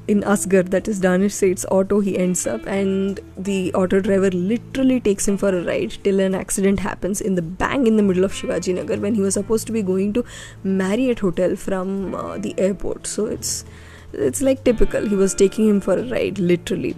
in 0.09 0.23
Asgar, 0.23 0.69
that 0.71 0.89
is 0.89 1.01
Danish 1.01 1.35
Sait's 1.35 1.67
auto, 1.71 2.01
he 2.01 2.17
ends 2.19 2.47
up, 2.47 2.67
and 2.67 3.21
the 3.37 3.73
auto 3.75 4.01
driver 4.01 4.31
literally 4.31 5.01
takes 5.01 5.29
him 5.29 5.37
for 5.37 5.51
a 5.51 5.63
ride 5.63 5.99
till 6.03 6.19
an 6.19 6.35
accident 6.35 6.81
happens 6.81 7.21
in 7.21 7.35
the 7.35 7.43
bang 7.43 7.87
in 7.87 7.97
the 7.99 8.03
middle 8.03 8.25
of 8.25 8.33
Shivaji 8.33 8.75
Nagar 8.75 8.97
when 8.97 9.15
he 9.15 9.21
was 9.21 9.35
supposed 9.35 9.67
to 9.67 9.73
be 9.73 9.83
going 9.83 10.15
to 10.15 10.25
Marriott 10.65 11.19
Hotel 11.19 11.57
from 11.57 12.15
uh, 12.15 12.39
the 12.39 12.59
airport. 12.59 13.07
So 13.07 13.27
it's 13.27 13.67
it's 14.13 14.43
like 14.43 14.65
typical. 14.65 15.07
He 15.07 15.15
was 15.15 15.35
taking 15.35 15.69
him 15.69 15.81
for 15.81 15.99
a 15.99 16.05
ride 16.05 16.39
literally. 16.39 16.97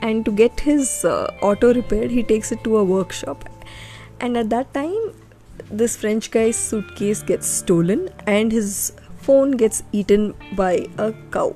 And 0.00 0.24
to 0.24 0.32
get 0.32 0.60
his 0.60 1.04
uh, 1.04 1.32
auto 1.42 1.72
repaired 1.72 2.10
he 2.10 2.22
takes 2.22 2.52
it 2.52 2.62
to 2.64 2.76
a 2.78 2.84
workshop. 2.84 3.48
And 4.20 4.36
at 4.36 4.50
that 4.50 4.72
time 4.74 5.14
this 5.70 5.96
french 5.96 6.30
guy's 6.30 6.56
suitcase 6.56 7.22
gets 7.22 7.46
stolen 7.46 8.08
and 8.26 8.52
his 8.52 8.92
phone 9.18 9.52
gets 9.52 9.82
eaten 9.92 10.34
by 10.54 10.86
a 10.98 11.12
cow. 11.30 11.54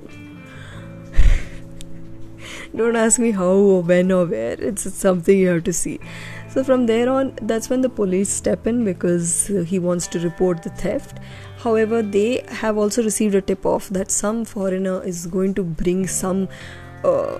Don't 2.76 2.96
ask 2.96 3.18
me 3.18 3.32
how 3.32 3.44
or 3.44 3.82
when 3.82 4.12
or 4.12 4.26
where. 4.26 4.60
It's, 4.60 4.86
it's 4.86 4.96
something 4.96 5.38
you 5.38 5.48
have 5.48 5.64
to 5.64 5.72
see. 5.72 6.00
So 6.48 6.64
from 6.64 6.86
there 6.86 7.08
on 7.10 7.34
that's 7.42 7.68
when 7.68 7.82
the 7.82 7.88
police 7.88 8.30
step 8.30 8.66
in 8.66 8.84
because 8.84 9.48
he 9.66 9.78
wants 9.78 10.06
to 10.08 10.20
report 10.20 10.62
the 10.62 10.70
theft 10.70 11.18
However, 11.66 12.00
they 12.00 12.44
have 12.48 12.78
also 12.78 13.02
received 13.02 13.34
a 13.34 13.40
tip 13.40 13.66
off 13.66 13.88
that 13.88 14.12
some 14.12 14.44
foreigner 14.44 15.02
is 15.02 15.26
going 15.26 15.54
to 15.54 15.64
bring 15.64 16.06
some 16.06 16.48
uh, 17.02 17.38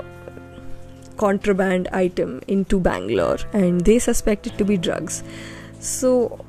contraband 1.17 1.87
item 1.93 2.41
into 2.49 2.81
Bangalore 2.81 3.39
and 3.53 3.83
they 3.83 4.01
suspect 4.01 4.49
it 4.49 4.59
to 4.59 4.65
be 4.65 4.77
drugs. 4.77 5.23
So 5.79 6.45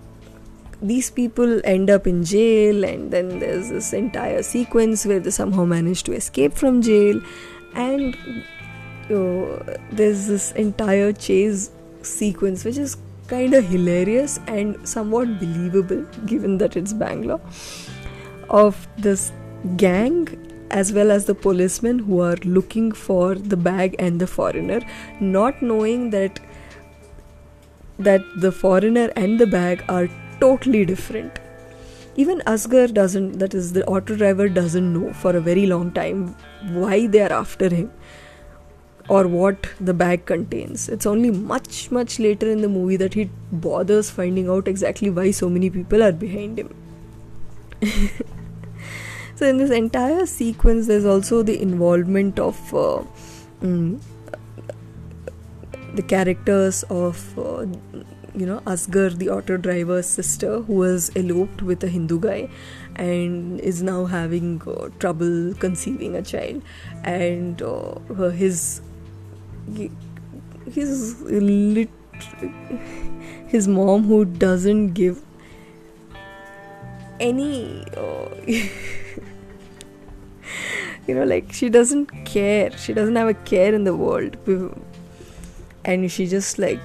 these 0.81 1.11
people 1.11 1.61
end 1.63 1.91
up 1.91 2.07
in 2.07 2.23
jail, 2.23 2.83
and 2.83 3.11
then 3.11 3.39
there's 3.39 3.69
this 3.69 3.93
entire 3.93 4.43
sequence 4.43 5.05
where 5.05 5.19
they 5.19 5.31
somehow 5.31 5.65
manage 5.65 6.03
to 6.03 6.13
escape 6.13 6.53
from 6.53 6.81
jail, 6.81 7.21
and 7.75 8.15
uh, 9.09 9.77
there's 9.91 10.27
this 10.27 10.51
entire 10.53 11.13
chase 11.13 11.71
sequence 12.01 12.63
which 12.63 12.77
is 12.77 12.97
kind 13.27 13.53
of 13.53 13.65
hilarious 13.65 14.39
and 14.47 14.87
somewhat 14.87 15.39
believable 15.39 16.03
given 16.25 16.57
that 16.57 16.77
it's 16.77 16.93
Bangalore 16.93 17.41
of 18.49 18.87
this 18.97 19.31
gang 19.75 20.27
as 20.71 20.91
well 20.93 21.11
as 21.11 21.25
the 21.25 21.35
policemen 21.35 21.99
who 21.99 22.21
are 22.21 22.37
looking 22.43 22.91
for 22.91 23.35
the 23.35 23.57
bag 23.57 23.95
and 23.99 24.19
the 24.19 24.27
foreigner 24.27 24.79
not 25.19 25.61
knowing 25.61 26.09
that 26.11 26.39
that 27.99 28.21
the 28.37 28.51
foreigner 28.51 29.11
and 29.15 29.39
the 29.39 29.47
bag 29.47 29.83
are 29.89 30.07
totally 30.39 30.85
different. 30.85 31.39
Even 32.15 32.41
Asgar 32.41 32.93
doesn't 32.93 33.39
that 33.39 33.53
is 33.53 33.73
the 33.73 33.85
auto 33.85 34.15
driver 34.15 34.47
doesn't 34.49 34.93
know 34.93 35.13
for 35.13 35.35
a 35.35 35.41
very 35.41 35.65
long 35.65 35.91
time 35.91 36.35
why 36.73 37.07
they 37.07 37.21
are 37.21 37.33
after 37.33 37.69
him 37.69 37.91
or 39.09 39.27
what 39.27 39.69
the 39.79 39.93
bag 39.93 40.25
contains. 40.25 40.89
It's 40.89 41.05
only 41.05 41.31
much, 41.31 41.91
much 41.91 42.19
later 42.19 42.49
in 42.51 42.61
the 42.61 42.69
movie 42.69 42.97
that 42.97 43.13
he 43.13 43.29
bothers 43.51 44.09
finding 44.09 44.49
out 44.49 44.67
exactly 44.67 45.09
why 45.09 45.31
so 45.31 45.49
many 45.49 45.69
people 45.69 46.03
are 46.03 46.11
behind 46.11 46.59
him. 46.59 46.75
so, 49.35 49.47
in 49.47 49.57
this 49.57 49.71
entire 49.71 50.25
sequence, 50.25 50.87
there's 50.87 51.05
also 51.05 51.41
the 51.43 51.61
involvement 51.61 52.39
of 52.39 52.57
uh, 52.73 53.03
mm, 53.61 54.01
the 55.95 56.01
characters 56.01 56.83
of. 56.89 57.37
Uh, 57.37 57.65
you 58.35 58.45
know, 58.45 58.59
Asgar, 58.67 59.17
the 59.17 59.29
auto 59.29 59.57
driver's 59.57 60.05
sister, 60.05 60.61
who 60.61 60.73
was 60.73 61.09
eloped 61.15 61.63
with 61.63 61.83
a 61.83 61.87
Hindu 61.87 62.19
guy 62.19 62.49
and 62.95 63.59
is 63.61 63.81
now 63.81 64.05
having 64.05 64.61
uh, 64.67 64.89
trouble 64.99 65.55
conceiving 65.55 66.15
a 66.15 66.21
child, 66.21 66.61
and 67.03 67.59
uh, 67.63 67.95
his 68.29 68.81
he's 70.73 71.21
a 71.21 71.39
lit 71.39 71.89
his 73.47 73.67
mom 73.67 74.03
who 74.03 74.25
doesn't 74.25 74.93
give 74.93 75.21
any 77.19 77.85
uh, 77.95 78.29
you 81.07 81.15
know 81.15 81.23
like 81.23 81.51
she 81.53 81.69
doesn't 81.69 82.07
care. 82.25 82.71
She 82.77 82.93
doesn't 82.93 83.15
have 83.15 83.27
a 83.27 83.33
care 83.33 83.73
in 83.73 83.83
the 83.83 83.95
world. 83.95 84.37
And 85.85 86.11
she 86.11 86.27
just 86.27 86.59
like 86.59 86.81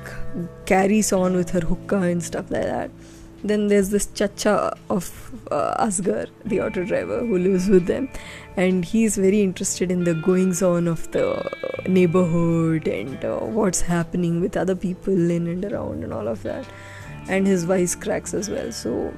carries 0.65 1.13
on 1.13 1.35
with 1.35 1.51
her 1.51 1.61
hookah 1.61 2.03
and 2.03 2.23
stuff 2.23 2.51
like 2.51 2.63
that 2.63 2.91
then 3.45 3.69
there's 3.69 3.91
this 3.91 4.07
chacha 4.07 4.77
of 4.89 5.33
uh, 5.51 5.91
the 5.91 6.61
auto 6.61 6.85
driver 6.85 7.21
who 7.21 7.39
lives 7.39 7.69
with 7.69 7.87
them, 7.87 8.09
and 8.57 8.85
he's 8.85 9.17
very 9.17 9.43
interested 9.43 9.91
in 9.91 10.05
the 10.05 10.15
goings 10.15 10.63
on 10.63 10.87
of 10.87 11.11
the 11.13 11.27
neighborhood 11.89 12.87
and 12.87 13.25
uh, 13.25 13.39
what's 13.39 13.81
happening 13.81 14.41
with 14.41 14.57
other 14.57 14.77
people 14.77 15.31
in 15.31 15.47
and 15.47 15.65
around 15.65 16.05
and 16.05 16.13
all 16.13 16.29
of 16.29 16.43
that, 16.43 16.65
and 17.29 17.47
his 17.47 17.65
vice 17.65 17.95
cracks 17.95 18.33
as 18.35 18.49
well. 18.49 18.71
So, 18.71 19.13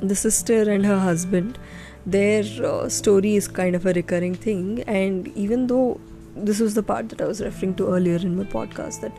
the 0.00 0.14
sister 0.14 0.70
and 0.70 0.86
her 0.86 0.98
husband, 0.98 1.58
their 2.06 2.44
uh, 2.64 2.88
story 2.88 3.34
is 3.34 3.48
kind 3.48 3.74
of 3.74 3.84
a 3.84 3.92
recurring 3.92 4.34
thing, 4.34 4.84
and 4.86 5.28
even 5.36 5.66
though 5.66 6.00
this 6.44 6.60
was 6.60 6.74
the 6.74 6.82
part 6.82 7.08
that 7.08 7.20
I 7.20 7.24
was 7.26 7.40
referring 7.40 7.74
to 7.76 7.88
earlier 7.88 8.16
in 8.16 8.36
my 8.36 8.44
podcast 8.44 9.00
that 9.00 9.12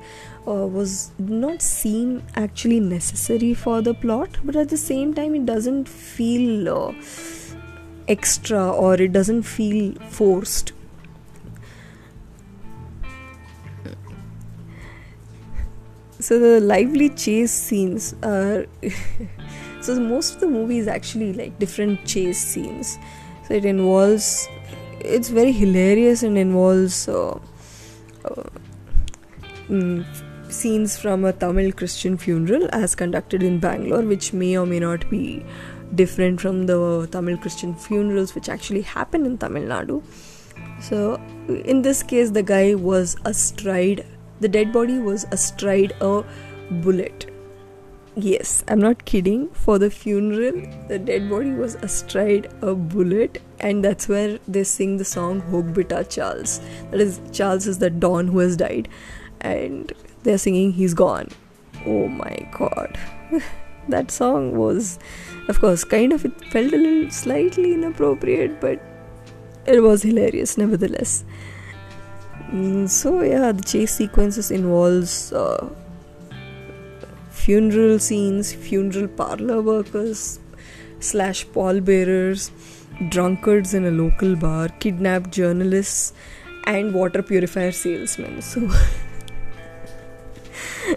uh, 0.50 0.65
was 0.65 1.12
not 1.20 1.62
seem 1.62 2.24
actually 2.36 2.79
necessary 2.79 3.53
for 3.53 3.82
the 3.82 3.94
plot, 3.94 4.29
but 4.44 4.56
at 4.56 4.70
the 4.70 4.77
same 4.77 5.13
time, 5.13 5.36
it 5.36 5.46
doesn't 5.46 5.88
feel 5.88 6.68
uh, 6.70 6.94
extra 8.08 8.72
or 8.72 8.96
it 8.96 9.13
doesn't 9.13 9.44
feel 9.44 9.94
forced. 10.10 10.74
So 16.20 16.38
the 16.38 16.60
lively 16.60 17.10
chase 17.10 17.51
scenes 17.51 18.13
are 18.24 18.65
so 19.82 20.00
most 20.00 20.36
of 20.36 20.41
the 20.41 20.48
movie 20.48 20.79
is 20.79 20.88
actually 20.88 21.32
like 21.34 21.58
different 21.60 22.06
chase 22.06 22.39
scenes. 22.39 22.98
So 23.48 23.53
it 23.53 23.63
involves 23.63 24.48
it's 25.00 25.29
very 25.29 25.53
hilarious 25.53 26.24
and 26.24 26.38
involves 26.38 27.08
uh, 27.08 27.39
uh, 28.25 28.44
mm, 29.70 30.06
scenes 30.50 30.98
from 30.98 31.25
a 31.25 31.34
Tamil 31.34 31.72
Christian 31.72 32.18
funeral 32.18 32.68
as 32.72 32.96
conducted 32.96 33.44
in 33.44 33.60
Bangalore, 33.60 34.01
which 34.01 34.34
may 34.34 34.58
or 34.58 34.65
may 34.65 34.79
not 34.79 35.10
be 35.10 35.46
different 35.96 36.41
from 36.41 36.65
the 36.65 37.08
Tamil 37.12 37.38
Christian 37.38 37.74
funerals 37.75 38.36
which 38.36 38.50
actually 38.50 38.82
happen 38.82 39.25
in 39.25 39.38
Tamil 39.38 39.63
Nadu. 39.63 40.03
So, 40.82 41.20
in 41.65 41.82
this 41.82 42.03
case, 42.03 42.32
the 42.32 42.44
guy 42.44 42.75
was 42.75 43.15
astride, 43.25 44.06
the 44.39 44.48
dead 44.48 44.72
body 44.72 45.00
was 45.00 45.25
astride 45.32 45.94
a 46.01 46.24
bullet 46.70 47.29
Yes, 48.22 48.65
I'm 48.68 48.79
not 48.79 49.06
kidding. 49.06 49.50
For 49.51 49.79
the 49.79 49.89
funeral, 49.89 50.51
the 50.89 51.00
dead 51.00 51.29
body 51.29 51.51
was 51.51 51.75
astride 51.75 52.51
a 52.62 52.75
bullet, 52.75 53.41
and 53.62 53.82
that's 53.82 54.10
where 54.10 54.39
they 54.46 54.65
sing 54.65 54.98
the 54.98 55.06
song 55.06 55.41
Hogbita 55.44 56.10
Charles. 56.10 56.60
That 56.91 57.00
is, 57.00 57.22
Charles 57.32 57.65
is 57.65 57.79
the 57.79 57.89
Don 57.89 58.27
who 58.27 58.39
has 58.39 58.58
died, 58.58 58.89
and 59.39 59.94
they're 60.24 60.38
singing 60.38 60.74
He's 60.74 60.94
Gone. 60.94 61.30
Oh 61.86 62.08
my 62.08 62.48
god. 62.52 62.98
that 63.90 64.12
song 64.12 64.56
was, 64.58 65.00
of 65.48 65.60
course, 65.60 65.84
kind 65.84 66.14
of, 66.14 66.26
it 66.26 66.46
felt 66.46 66.74
a 66.74 66.78
little 66.78 67.10
slightly 67.12 67.74
inappropriate, 67.74 68.60
but 68.60 68.82
it 69.66 69.82
was 69.82 70.04
hilarious 70.04 70.58
nevertheless. 70.58 71.24
Mm, 72.52 72.90
so, 72.90 73.22
yeah, 73.22 73.52
the 73.52 73.64
chase 73.64 73.96
sequences 73.96 74.51
involves. 74.51 75.32
Uh, 75.32 75.70
funeral 77.50 77.98
scenes, 77.98 78.53
funeral 78.53 79.08
parlor 79.08 79.62
workers 79.62 80.40
slash 81.00 81.46
pallbearers, 81.53 82.51
drunkards 83.10 83.74
in 83.74 83.86
a 83.86 83.92
local 83.92 84.36
bar, 84.36 84.68
kidnapped 84.79 85.32
journalists, 85.32 86.14
and 86.66 86.94
water 86.94 87.24
purifier 87.24 87.72
salesmen. 87.72 88.42
So 88.42 88.70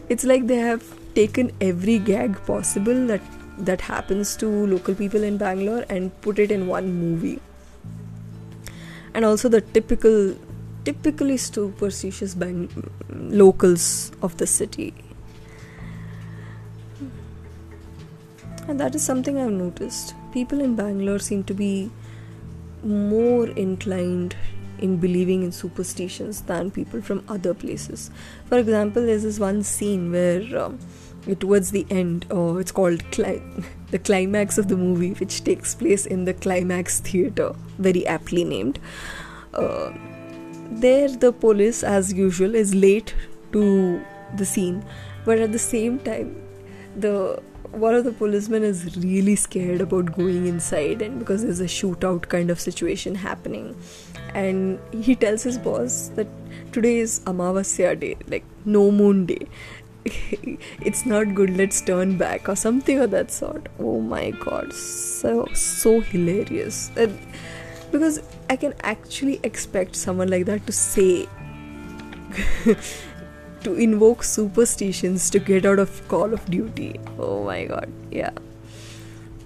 it's 0.08 0.24
like 0.24 0.46
they 0.46 0.56
have 0.56 0.84
taken 1.14 1.52
every 1.60 1.98
gag 1.98 2.36
possible 2.46 3.06
that 3.06 3.20
that 3.58 3.80
happens 3.80 4.36
to 4.36 4.48
local 4.66 4.94
people 4.94 5.22
in 5.22 5.36
Bangalore 5.36 5.84
and 5.88 6.10
put 6.22 6.38
it 6.38 6.50
in 6.50 6.66
one 6.66 6.92
movie. 6.92 7.40
And 9.14 9.24
also 9.24 9.48
the 9.48 9.60
typical 9.60 10.34
typically 10.84 11.36
superstitious 11.36 12.34
bang- 12.34 12.68
locals 13.08 14.10
of 14.20 14.36
the 14.38 14.46
city 14.46 14.92
And 18.68 18.78
that 18.78 18.94
is 18.94 19.02
something 19.02 19.38
I've 19.38 19.50
noticed. 19.50 20.14
People 20.32 20.60
in 20.60 20.76
Bangalore 20.76 21.18
seem 21.18 21.42
to 21.44 21.54
be 21.54 21.90
more 22.84 23.48
inclined 23.48 24.36
in 24.78 24.96
believing 24.96 25.42
in 25.42 25.52
superstitions 25.52 26.42
than 26.42 26.70
people 26.70 27.00
from 27.00 27.24
other 27.28 27.54
places. 27.54 28.10
For 28.46 28.58
example, 28.58 29.04
there's 29.04 29.22
this 29.22 29.38
one 29.38 29.62
scene 29.62 30.10
where 30.10 30.58
um, 30.58 30.78
towards 31.38 31.70
the 31.70 31.86
end, 31.90 32.26
oh, 32.30 32.58
it's 32.58 32.72
called 32.72 33.02
cli- 33.12 33.42
the 33.90 33.98
climax 33.98 34.58
of 34.58 34.68
the 34.68 34.76
movie, 34.76 35.12
which 35.14 35.44
takes 35.44 35.74
place 35.74 36.06
in 36.06 36.24
the 36.24 36.34
Climax 36.34 37.00
Theatre, 37.00 37.54
very 37.78 38.06
aptly 38.06 38.44
named. 38.44 38.78
Uh, 39.54 39.92
there, 40.70 41.08
the 41.08 41.32
police, 41.32 41.84
as 41.84 42.12
usual, 42.12 42.54
is 42.54 42.74
late 42.74 43.14
to 43.52 44.02
the 44.36 44.44
scene, 44.44 44.84
but 45.24 45.38
at 45.38 45.52
the 45.52 45.58
same 45.58 45.98
time, 46.00 46.42
the 46.96 47.40
one 47.72 47.94
of 47.94 48.04
the 48.04 48.12
policemen 48.12 48.62
is 48.62 48.96
really 48.98 49.34
scared 49.34 49.80
about 49.80 50.12
going 50.12 50.46
inside 50.46 51.00
and 51.00 51.18
because 51.18 51.42
there's 51.42 51.60
a 51.60 51.64
shootout 51.64 52.28
kind 52.28 52.50
of 52.50 52.60
situation 52.60 53.14
happening 53.14 53.74
and 54.34 54.78
he 55.04 55.14
tells 55.14 55.42
his 55.42 55.58
boss 55.58 56.08
that 56.16 56.26
today 56.72 56.98
is 56.98 57.20
amavasya 57.32 57.98
day 58.00 58.16
like 58.28 58.44
no 58.64 58.90
moon 58.90 59.26
day 59.26 59.46
it's 60.90 61.04
not 61.06 61.34
good 61.34 61.56
let's 61.56 61.80
turn 61.80 62.16
back 62.16 62.48
or 62.48 62.56
something 62.56 62.98
of 62.98 63.10
that 63.10 63.30
sort 63.30 63.68
oh 63.78 64.00
my 64.00 64.30
god 64.30 64.72
so 64.72 65.46
so 65.54 66.00
hilarious 66.00 66.90
and 66.96 67.18
because 67.92 68.20
i 68.50 68.56
can 68.56 68.74
actually 68.82 69.38
expect 69.42 69.94
someone 69.94 70.28
like 70.28 70.46
that 70.46 70.66
to 70.66 70.72
say 70.72 71.28
to 73.64 73.74
invoke 73.74 74.24
superstitions 74.24 75.30
to 75.30 75.38
get 75.38 75.64
out 75.64 75.78
of 75.78 76.06
Call 76.08 76.32
of 76.34 76.44
Duty. 76.50 76.98
Oh 77.18 77.44
my 77.44 77.64
god, 77.64 77.90
yeah. 78.10 78.30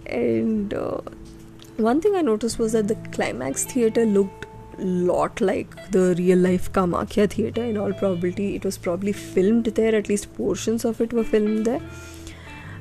And 0.06 0.72
uh, 0.72 1.00
one 1.76 2.00
thing 2.00 2.14
I 2.14 2.22
noticed 2.22 2.58
was 2.58 2.72
that 2.72 2.88
the 2.88 2.94
Climax 3.12 3.64
Theatre 3.64 4.06
looked 4.06 4.45
lot 4.78 5.40
like 5.40 5.90
the 5.90 6.14
real 6.18 6.38
life 6.38 6.72
Kamakhya 6.72 7.30
Theatre. 7.30 7.64
In 7.64 7.76
all 7.76 7.92
probability, 7.92 8.56
it 8.56 8.64
was 8.64 8.78
probably 8.78 9.12
filmed 9.12 9.66
there, 9.66 9.94
at 9.94 10.08
least 10.08 10.34
portions 10.34 10.84
of 10.84 11.00
it 11.00 11.12
were 11.12 11.24
filmed 11.24 11.64
there. 11.64 11.80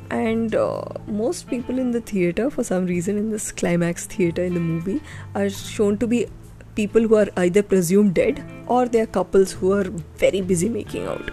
And 0.09 0.53
uh, 0.53 0.83
most 1.07 1.47
people 1.47 1.79
in 1.79 1.91
the 1.91 2.01
theatre, 2.01 2.49
for 2.49 2.63
some 2.63 2.85
reason, 2.85 3.17
in 3.17 3.31
this 3.31 3.51
Climax 3.51 4.05
Theatre 4.05 4.43
in 4.43 4.53
the 4.53 4.59
movie, 4.59 5.01
are 5.33 5.49
shown 5.49 5.97
to 5.97 6.07
be 6.07 6.27
people 6.75 7.01
who 7.01 7.15
are 7.15 7.27
either 7.37 7.63
presumed 7.63 8.13
dead 8.13 8.45
or 8.67 8.85
they 8.85 8.99
are 8.99 9.07
couples 9.07 9.53
who 9.53 9.71
are 9.71 9.85
very 10.17 10.41
busy 10.41 10.69
making 10.69 11.07
out. 11.07 11.31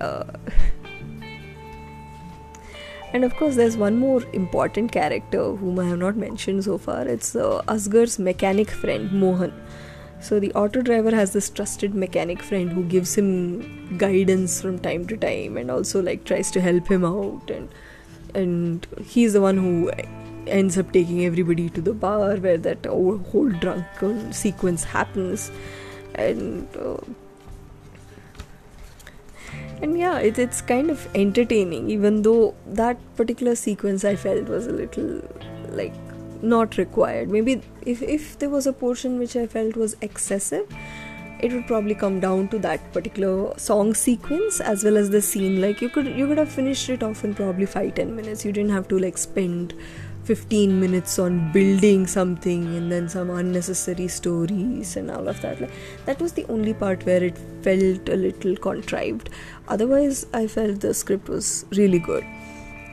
Uh, 0.00 0.24
and 3.14 3.22
of 3.22 3.36
course, 3.36 3.54
there's 3.54 3.76
one 3.76 3.96
more 3.96 4.24
important 4.32 4.90
character 4.90 5.54
whom 5.54 5.78
I 5.78 5.84
have 5.86 5.98
not 5.98 6.16
mentioned 6.16 6.64
so 6.64 6.76
far. 6.76 7.06
It's 7.06 7.36
uh, 7.36 7.62
Asghar's 7.68 8.18
mechanic 8.18 8.68
friend 8.68 9.12
Mohan. 9.12 9.52
So 10.20 10.40
the 10.40 10.52
auto 10.54 10.82
driver 10.82 11.14
has 11.14 11.32
this 11.32 11.48
trusted 11.48 11.94
mechanic 11.94 12.42
friend 12.42 12.72
who 12.72 12.82
gives 12.82 13.14
him 13.14 13.96
guidance 13.98 14.60
from 14.60 14.80
time 14.80 15.06
to 15.06 15.16
time 15.16 15.56
and 15.56 15.70
also 15.70 16.02
like 16.02 16.24
tries 16.24 16.50
to 16.52 16.60
help 16.60 16.88
him 16.88 17.04
out 17.04 17.50
and 17.50 17.68
and 18.34 18.86
he's 19.04 19.34
the 19.34 19.40
one 19.40 19.58
who 19.58 19.92
ends 20.48 20.76
up 20.76 20.90
taking 20.92 21.24
everybody 21.24 21.68
to 21.68 21.80
the 21.80 21.92
bar 21.92 22.36
where 22.36 22.58
that 22.58 22.84
whole 22.86 23.48
drunken 23.60 24.32
sequence 24.32 24.82
happens 24.82 25.52
and 26.14 26.66
uh, 26.76 26.96
and 29.82 29.98
yeah 29.98 30.18
it, 30.18 30.38
it's 30.38 30.60
kind 30.60 30.90
of 30.90 31.08
entertaining 31.14 31.90
even 31.90 32.22
though 32.22 32.54
that 32.66 32.96
particular 33.16 33.54
sequence 33.54 34.04
i 34.04 34.14
felt 34.14 34.48
was 34.48 34.66
a 34.66 34.72
little 34.72 35.20
like 35.70 35.94
not 36.44 36.76
required. 36.76 37.30
Maybe 37.30 37.62
if, 37.82 38.02
if 38.02 38.38
there 38.38 38.50
was 38.50 38.66
a 38.66 38.72
portion 38.72 39.18
which 39.18 39.36
i 39.36 39.46
felt 39.46 39.76
was 39.76 39.96
excessive 40.00 40.66
it 41.40 41.52
would 41.52 41.66
probably 41.66 41.94
come 41.94 42.20
down 42.20 42.48
to 42.48 42.58
that 42.58 42.80
particular 42.92 43.52
song 43.58 43.92
sequence 43.92 44.60
as 44.60 44.84
well 44.84 44.96
as 44.96 45.10
the 45.10 45.20
scene. 45.20 45.60
Like 45.60 45.82
you 45.82 45.88
could 45.88 46.06
you 46.06 46.26
could 46.26 46.38
have 46.38 46.48
finished 46.48 46.88
it 46.88 47.02
off 47.02 47.24
in 47.24 47.34
probably 47.34 47.66
5 47.66 47.94
10 47.94 48.14
minutes. 48.16 48.44
You 48.44 48.52
didn't 48.52 48.70
have 48.70 48.88
to 48.88 48.98
like 48.98 49.18
spend 49.18 49.74
15 50.24 50.80
minutes 50.80 51.18
on 51.18 51.52
building 51.52 52.06
something 52.06 52.64
and 52.76 52.90
then 52.90 53.08
some 53.08 53.30
unnecessary 53.30 54.08
stories 54.08 54.96
and 54.96 55.10
all 55.10 55.28
of 55.28 55.40
that. 55.42 55.60
Like 55.60 55.72
that 56.06 56.20
was 56.20 56.32
the 56.32 56.46
only 56.46 56.72
part 56.72 57.04
where 57.04 57.22
it 57.22 57.36
felt 57.62 58.08
a 58.08 58.16
little 58.16 58.56
contrived. 58.56 59.30
Otherwise 59.68 60.26
i 60.32 60.46
felt 60.46 60.80
the 60.80 60.94
script 60.94 61.28
was 61.28 61.66
really 61.72 61.98
good. 61.98 62.24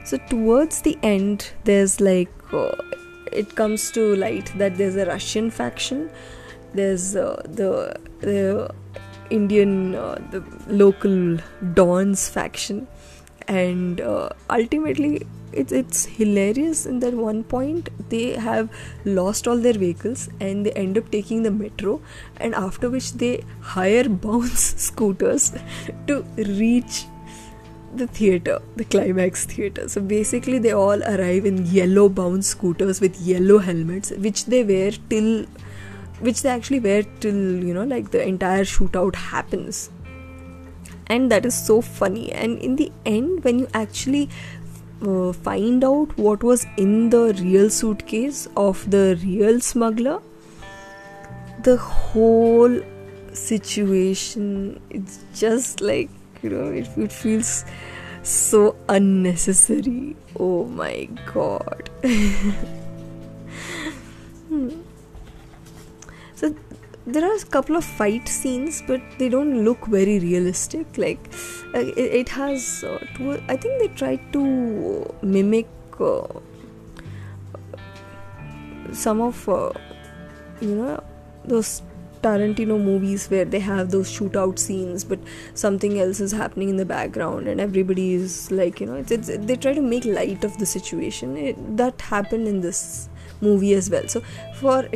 So 0.03 0.17
towards 0.29 0.81
the 0.81 0.97
end 1.03 1.51
there's 1.63 2.01
like 2.01 2.31
uh, 2.53 2.75
it 3.31 3.55
comes 3.55 3.91
to 3.91 4.15
light 4.15 4.51
that 4.57 4.77
there's 4.77 4.97
a 4.97 5.05
russian 5.05 5.49
faction. 5.49 6.09
There's 6.73 7.15
uh, 7.15 7.41
the 7.45 7.95
the 8.19 8.73
indian 9.29 9.95
uh, 9.95 10.15
the 10.31 10.43
local 10.67 11.37
dons 11.73 12.27
faction. 12.27 12.87
And 13.47 13.99
uh, 14.01 14.29
ultimately 14.49 15.27
it's 15.53 15.71
it's 15.71 16.05
hilarious 16.05 16.85
in 16.85 16.99
that 16.99 17.13
one 17.13 17.43
point 17.43 17.89
they 18.09 18.33
have 18.33 18.69
lost 19.05 19.47
all 19.47 19.57
their 19.57 19.73
vehicles 19.73 20.29
and 20.39 20.65
they 20.65 20.71
end 20.71 20.97
up 20.97 21.09
taking 21.11 21.43
the 21.43 21.51
metro 21.51 22.01
and 22.37 22.55
after 22.55 22.89
which 22.89 23.13
they 23.13 23.43
hire 23.61 24.07
bounce 24.25 24.75
scooters 24.75 25.53
to 26.07 26.21
reach 26.37 27.05
the 27.95 28.07
theater 28.07 28.59
the 28.75 28.85
climax 28.85 29.45
theater. 29.45 29.87
So 29.87 30.01
basically 30.01 30.59
they 30.59 30.71
all 30.71 31.03
arrive 31.03 31.45
in 31.45 31.65
yellow 31.65 32.09
bounce 32.09 32.47
scooters 32.47 33.01
with 33.01 33.19
yellow 33.19 33.57
helmets 33.57 34.11
which 34.11 34.45
they 34.45 34.63
wear 34.63 34.91
till 35.09 35.45
which 36.19 36.43
they 36.43 36.49
actually 36.49 36.79
wear 36.79 37.03
till 37.19 37.63
you 37.63 37.73
know 37.73 37.83
like 37.83 38.11
the 38.11 38.25
entire 38.25 38.63
shootout 38.63 39.15
happens. 39.15 39.89
And 41.07 41.29
that 41.29 41.45
is 41.45 41.53
so 41.53 41.81
funny. 41.81 42.31
And 42.31 42.57
in 42.59 42.77
the 42.77 42.91
end 43.05 43.43
when 43.43 43.59
you 43.59 43.67
actually 43.73 44.29
uh, 45.01 45.33
find 45.33 45.83
out 45.83 46.17
what 46.17 46.43
was 46.43 46.65
in 46.77 47.09
the 47.09 47.33
real 47.41 47.69
suitcase 47.69 48.47
of 48.55 48.89
the 48.89 49.19
real 49.23 49.59
smuggler. 49.59 50.19
The 51.63 51.77
whole 51.77 52.81
situation 53.33 54.81
it's 54.89 55.19
just 55.33 55.79
like 55.79 56.09
you 56.41 56.49
know 56.49 56.65
it, 56.65 56.89
it 56.97 57.11
feels 57.11 57.65
so 58.23 58.75
unnecessary. 58.89 60.15
Oh 60.39 60.65
my 60.65 61.07
god 61.33 61.89
there 67.05 67.25
are 67.25 67.35
a 67.35 67.45
couple 67.45 67.75
of 67.75 67.83
fight 67.83 68.27
scenes 68.27 68.83
but 68.87 69.01
they 69.17 69.27
don't 69.27 69.63
look 69.63 69.85
very 69.87 70.19
realistic 70.19 70.97
like 70.97 71.19
uh, 71.73 71.79
it, 71.79 71.97
it, 71.97 72.29
has 72.29 72.83
uh, 72.83 72.99
i 73.49 73.55
think 73.55 73.79
they 73.79 73.87
tried 73.89 74.21
to 74.31 75.15
mimic 75.21 75.67
uh, 75.99 76.27
some 78.91 79.21
of 79.21 79.47
uh, 79.49 79.71
you 80.59 80.75
know 80.75 81.03
those 81.45 81.81
Tarantino 82.21 82.79
movies 82.79 83.27
where 83.29 83.45
they 83.45 83.59
have 83.59 83.89
those 83.89 84.11
shootout 84.11 84.59
scenes, 84.59 85.03
but 85.03 85.19
something 85.55 85.99
else 85.99 86.19
is 86.19 86.31
happening 86.31 86.69
in 86.69 86.77
the 86.77 86.85
background, 86.85 87.47
and 87.47 87.59
everybody 87.59 88.13
is 88.13 88.51
like, 88.51 88.79
you 88.79 88.85
know, 88.85 88.95
it's, 88.95 89.11
it's, 89.11 89.29
they 89.37 89.55
try 89.55 89.73
to 89.73 89.81
make 89.81 90.05
light 90.05 90.43
of 90.43 90.57
the 90.59 90.65
situation. 90.65 91.35
It, 91.35 91.77
that 91.77 91.99
happened 91.99 92.47
in 92.47 92.61
this 92.61 93.09
movie 93.41 93.73
as 93.73 93.89
well. 93.89 94.07
So 94.07 94.21
for 94.55 94.87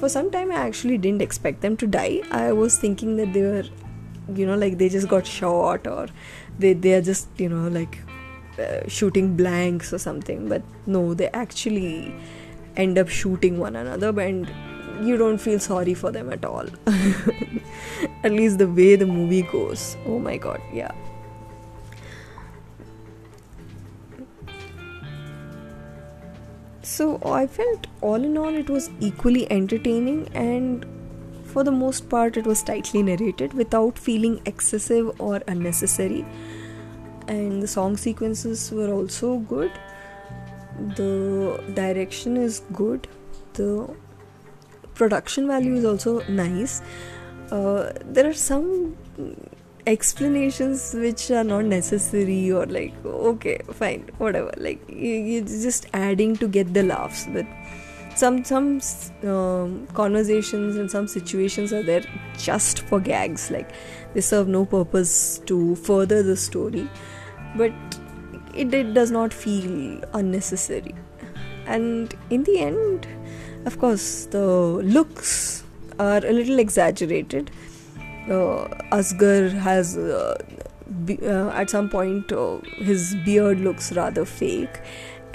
for 0.00 0.08
some 0.08 0.30
time, 0.30 0.50
I 0.50 0.56
actually 0.66 0.98
didn't 0.98 1.22
expect 1.22 1.60
them 1.60 1.76
to 1.76 1.86
die. 1.86 2.22
I 2.30 2.52
was 2.52 2.78
thinking 2.78 3.16
that 3.18 3.32
they 3.34 3.42
were, 3.42 3.64
you 4.34 4.46
know, 4.46 4.56
like 4.56 4.78
they 4.78 4.88
just 4.88 5.08
got 5.08 5.26
shot 5.26 5.86
or 5.86 6.08
they 6.58 6.72
they 6.72 6.94
are 6.94 7.02
just 7.02 7.28
you 7.36 7.48
know 7.48 7.68
like 7.68 7.98
uh, 8.58 8.80
shooting 8.88 9.36
blanks 9.36 9.92
or 9.92 9.98
something. 9.98 10.48
But 10.48 10.62
no, 10.86 11.14
they 11.14 11.28
actually 11.28 12.14
end 12.76 12.98
up 12.98 13.08
shooting 13.08 13.58
one 13.58 13.76
another 13.76 14.18
and 14.20 14.50
you 15.06 15.16
don't 15.16 15.38
feel 15.38 15.58
sorry 15.58 15.94
for 15.94 16.10
them 16.10 16.32
at 16.32 16.44
all. 16.44 16.66
at 18.24 18.32
least 18.32 18.58
the 18.58 18.68
way 18.68 18.96
the 18.96 19.06
movie 19.06 19.42
goes. 19.42 19.96
Oh 20.06 20.18
my 20.18 20.36
god, 20.36 20.60
yeah. 20.72 20.92
So 26.90 27.20
I 27.24 27.46
felt 27.46 27.86
all 28.00 28.24
in 28.28 28.36
all 28.36 28.54
it 28.60 28.68
was 28.68 28.90
equally 28.98 29.50
entertaining 29.56 30.28
and 30.34 30.84
for 31.44 31.62
the 31.62 31.70
most 31.70 32.08
part 32.08 32.36
it 32.36 32.44
was 32.44 32.64
tightly 32.64 33.02
narrated 33.02 33.52
without 33.52 33.96
feeling 33.96 34.40
excessive 34.44 35.20
or 35.20 35.40
unnecessary. 35.46 36.26
And 37.28 37.62
the 37.62 37.68
song 37.68 37.96
sequences 37.96 38.72
were 38.72 38.90
also 38.92 39.38
good. 39.38 39.70
The 40.96 41.62
direction 41.74 42.36
is 42.36 42.62
good. 42.72 43.06
The 43.52 43.88
production 44.94 45.46
value 45.46 45.76
is 45.76 45.84
also 45.84 46.24
nice. 46.28 46.82
Uh, 47.52 47.92
there 48.04 48.28
are 48.28 48.34
some 48.34 48.96
explanations 49.90 50.94
which 50.94 51.30
are 51.30 51.44
not 51.44 51.64
necessary 51.64 52.50
or 52.52 52.66
like 52.66 52.94
okay 53.04 53.58
fine 53.72 54.08
whatever. 54.18 54.52
Like 54.56 54.88
you, 54.88 55.42
are 55.42 55.46
just 55.46 55.86
adding 55.92 56.36
to 56.36 56.48
get 56.48 56.72
the 56.74 56.82
laughs. 56.82 57.26
But 57.32 57.46
some 58.14 58.44
some 58.44 58.80
um, 59.24 59.86
conversations 59.94 60.76
and 60.76 60.90
some 60.90 61.08
situations 61.08 61.72
are 61.72 61.82
there 61.82 62.02
just 62.38 62.80
for 62.80 63.00
gags. 63.00 63.50
Like 63.50 63.70
they 64.14 64.20
serve 64.20 64.48
no 64.48 64.64
purpose 64.64 65.38
to 65.46 65.76
further 65.76 66.22
the 66.22 66.36
story. 66.36 66.88
But 67.56 67.72
it, 68.54 68.72
it 68.74 68.94
does 68.94 69.10
not 69.10 69.32
feel 69.32 70.02
unnecessary. 70.12 70.94
And 71.66 72.14
in 72.30 72.44
the 72.44 72.60
end 72.60 73.06
of 73.66 73.78
course, 73.78 74.26
the 74.26 74.46
looks 74.46 75.64
are 75.98 76.24
a 76.24 76.32
little 76.32 76.58
exaggerated. 76.58 77.50
Uh, 78.28 78.68
has, 78.90 79.96
uh, 79.96 80.36
be, 81.04 81.18
uh, 81.26 81.50
at 81.50 81.70
some 81.70 81.88
point, 81.88 82.32
uh, 82.32 82.58
his 82.76 83.14
beard 83.24 83.60
looks 83.60 83.92
rather 83.92 84.24
fake, 84.24 84.80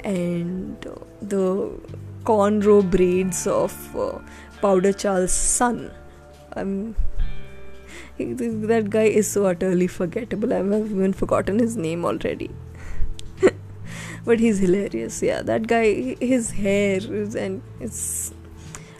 and 0.04 0.86
the 1.20 1.70
cornrow 2.24 2.88
braids 2.88 3.46
of 3.46 3.74
Powder 4.60 4.92
Charles' 4.92 5.32
son. 5.32 5.90
Um, 6.54 6.94
that 8.18 8.88
guy 8.88 9.04
is 9.04 9.30
so 9.30 9.46
utterly 9.46 9.86
forgettable. 9.86 10.52
I've 10.52 10.72
even 10.72 11.12
forgotten 11.12 11.58
his 11.58 11.76
name 11.76 12.04
already 12.04 12.50
but 14.24 14.40
he's 14.40 14.58
hilarious 14.58 15.22
yeah 15.22 15.42
that 15.42 15.66
guy 15.66 16.16
his 16.20 16.50
hair 16.50 16.96
is, 16.96 17.34
and 17.34 17.62
it's 17.80 18.32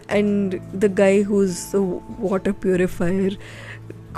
and 0.09 0.61
the 0.72 0.88
guy 0.88 1.22
who's 1.22 1.72
the 1.72 1.83
water 1.83 2.53
purifier 2.53 3.31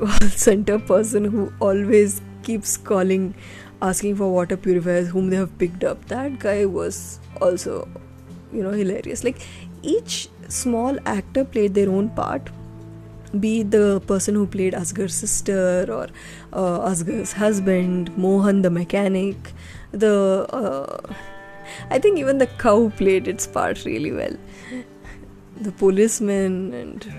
call 0.01 0.29
center 0.47 0.79
person 0.79 1.25
who 1.37 1.53
always 1.61 2.21
keeps 2.43 2.77
calling 2.77 3.35
asking 3.83 4.17
for 4.21 4.33
water 4.33 4.57
purifiers 4.57 5.09
whom 5.09 5.31
they 5.31 5.37
have 5.37 5.57
picked 5.59 5.85
up 5.85 6.05
that 6.13 6.39
guy 6.45 6.65
was 6.65 7.21
also 7.41 7.89
you 8.53 8.63
know 8.63 8.71
hilarious 8.83 9.25
like 9.25 9.43
each 9.83 10.29
small 10.49 10.99
actor 11.07 11.45
played 11.45 11.75
their 11.75 11.91
own 11.91 12.09
part 12.11 12.51
be 13.41 13.63
the 13.63 14.01
person 14.07 14.35
who 14.35 14.47
played 14.47 14.75
Asgar's 14.75 15.15
sister 15.15 15.87
or 15.89 16.09
uh, 16.53 16.89
Asghar's 16.89 17.33
husband, 17.33 18.17
Mohan 18.17 18.63
the 18.63 18.71
mechanic, 18.71 19.53
the 19.93 20.47
uh, 20.51 21.15
I 21.91 21.99
think 21.99 22.19
even 22.19 22.39
the 22.39 22.47
cow 22.47 22.91
played 22.97 23.29
its 23.29 23.47
part 23.47 23.85
really 23.85 24.13
well. 24.13 24.37
The 25.61 25.73
policeman 25.73 26.73
and 26.73 27.13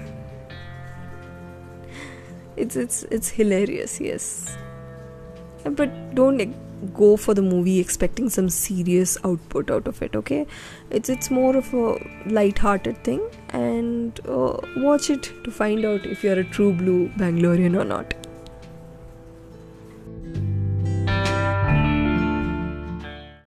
it's 2.59 2.75
it's 2.75 3.03
it's 3.03 3.29
hilarious, 3.29 3.99
yes. 3.99 4.57
But 5.63 6.15
don't 6.15 6.55
go 6.93 7.17
for 7.17 7.33
the 7.33 7.41
movie 7.41 7.79
expecting 7.79 8.29
some 8.29 8.49
serious 8.49 9.17
output 9.23 9.71
out 9.71 9.87
of 9.87 10.01
it. 10.01 10.15
Okay, 10.15 10.45
it's 10.89 11.09
it's 11.09 11.29
more 11.31 11.55
of 11.55 11.73
a 11.73 11.97
light-hearted 12.37 13.03
thing, 13.03 13.21
and 13.49 14.19
uh, 14.27 14.57
watch 14.77 15.09
it 15.09 15.31
to 15.43 15.51
find 15.51 15.85
out 15.85 16.05
if 16.05 16.23
you're 16.23 16.39
a 16.39 16.49
true 16.57 16.71
blue 16.73 17.09
Bangalorean 17.17 17.79
or 17.79 17.85
not. 17.85 18.15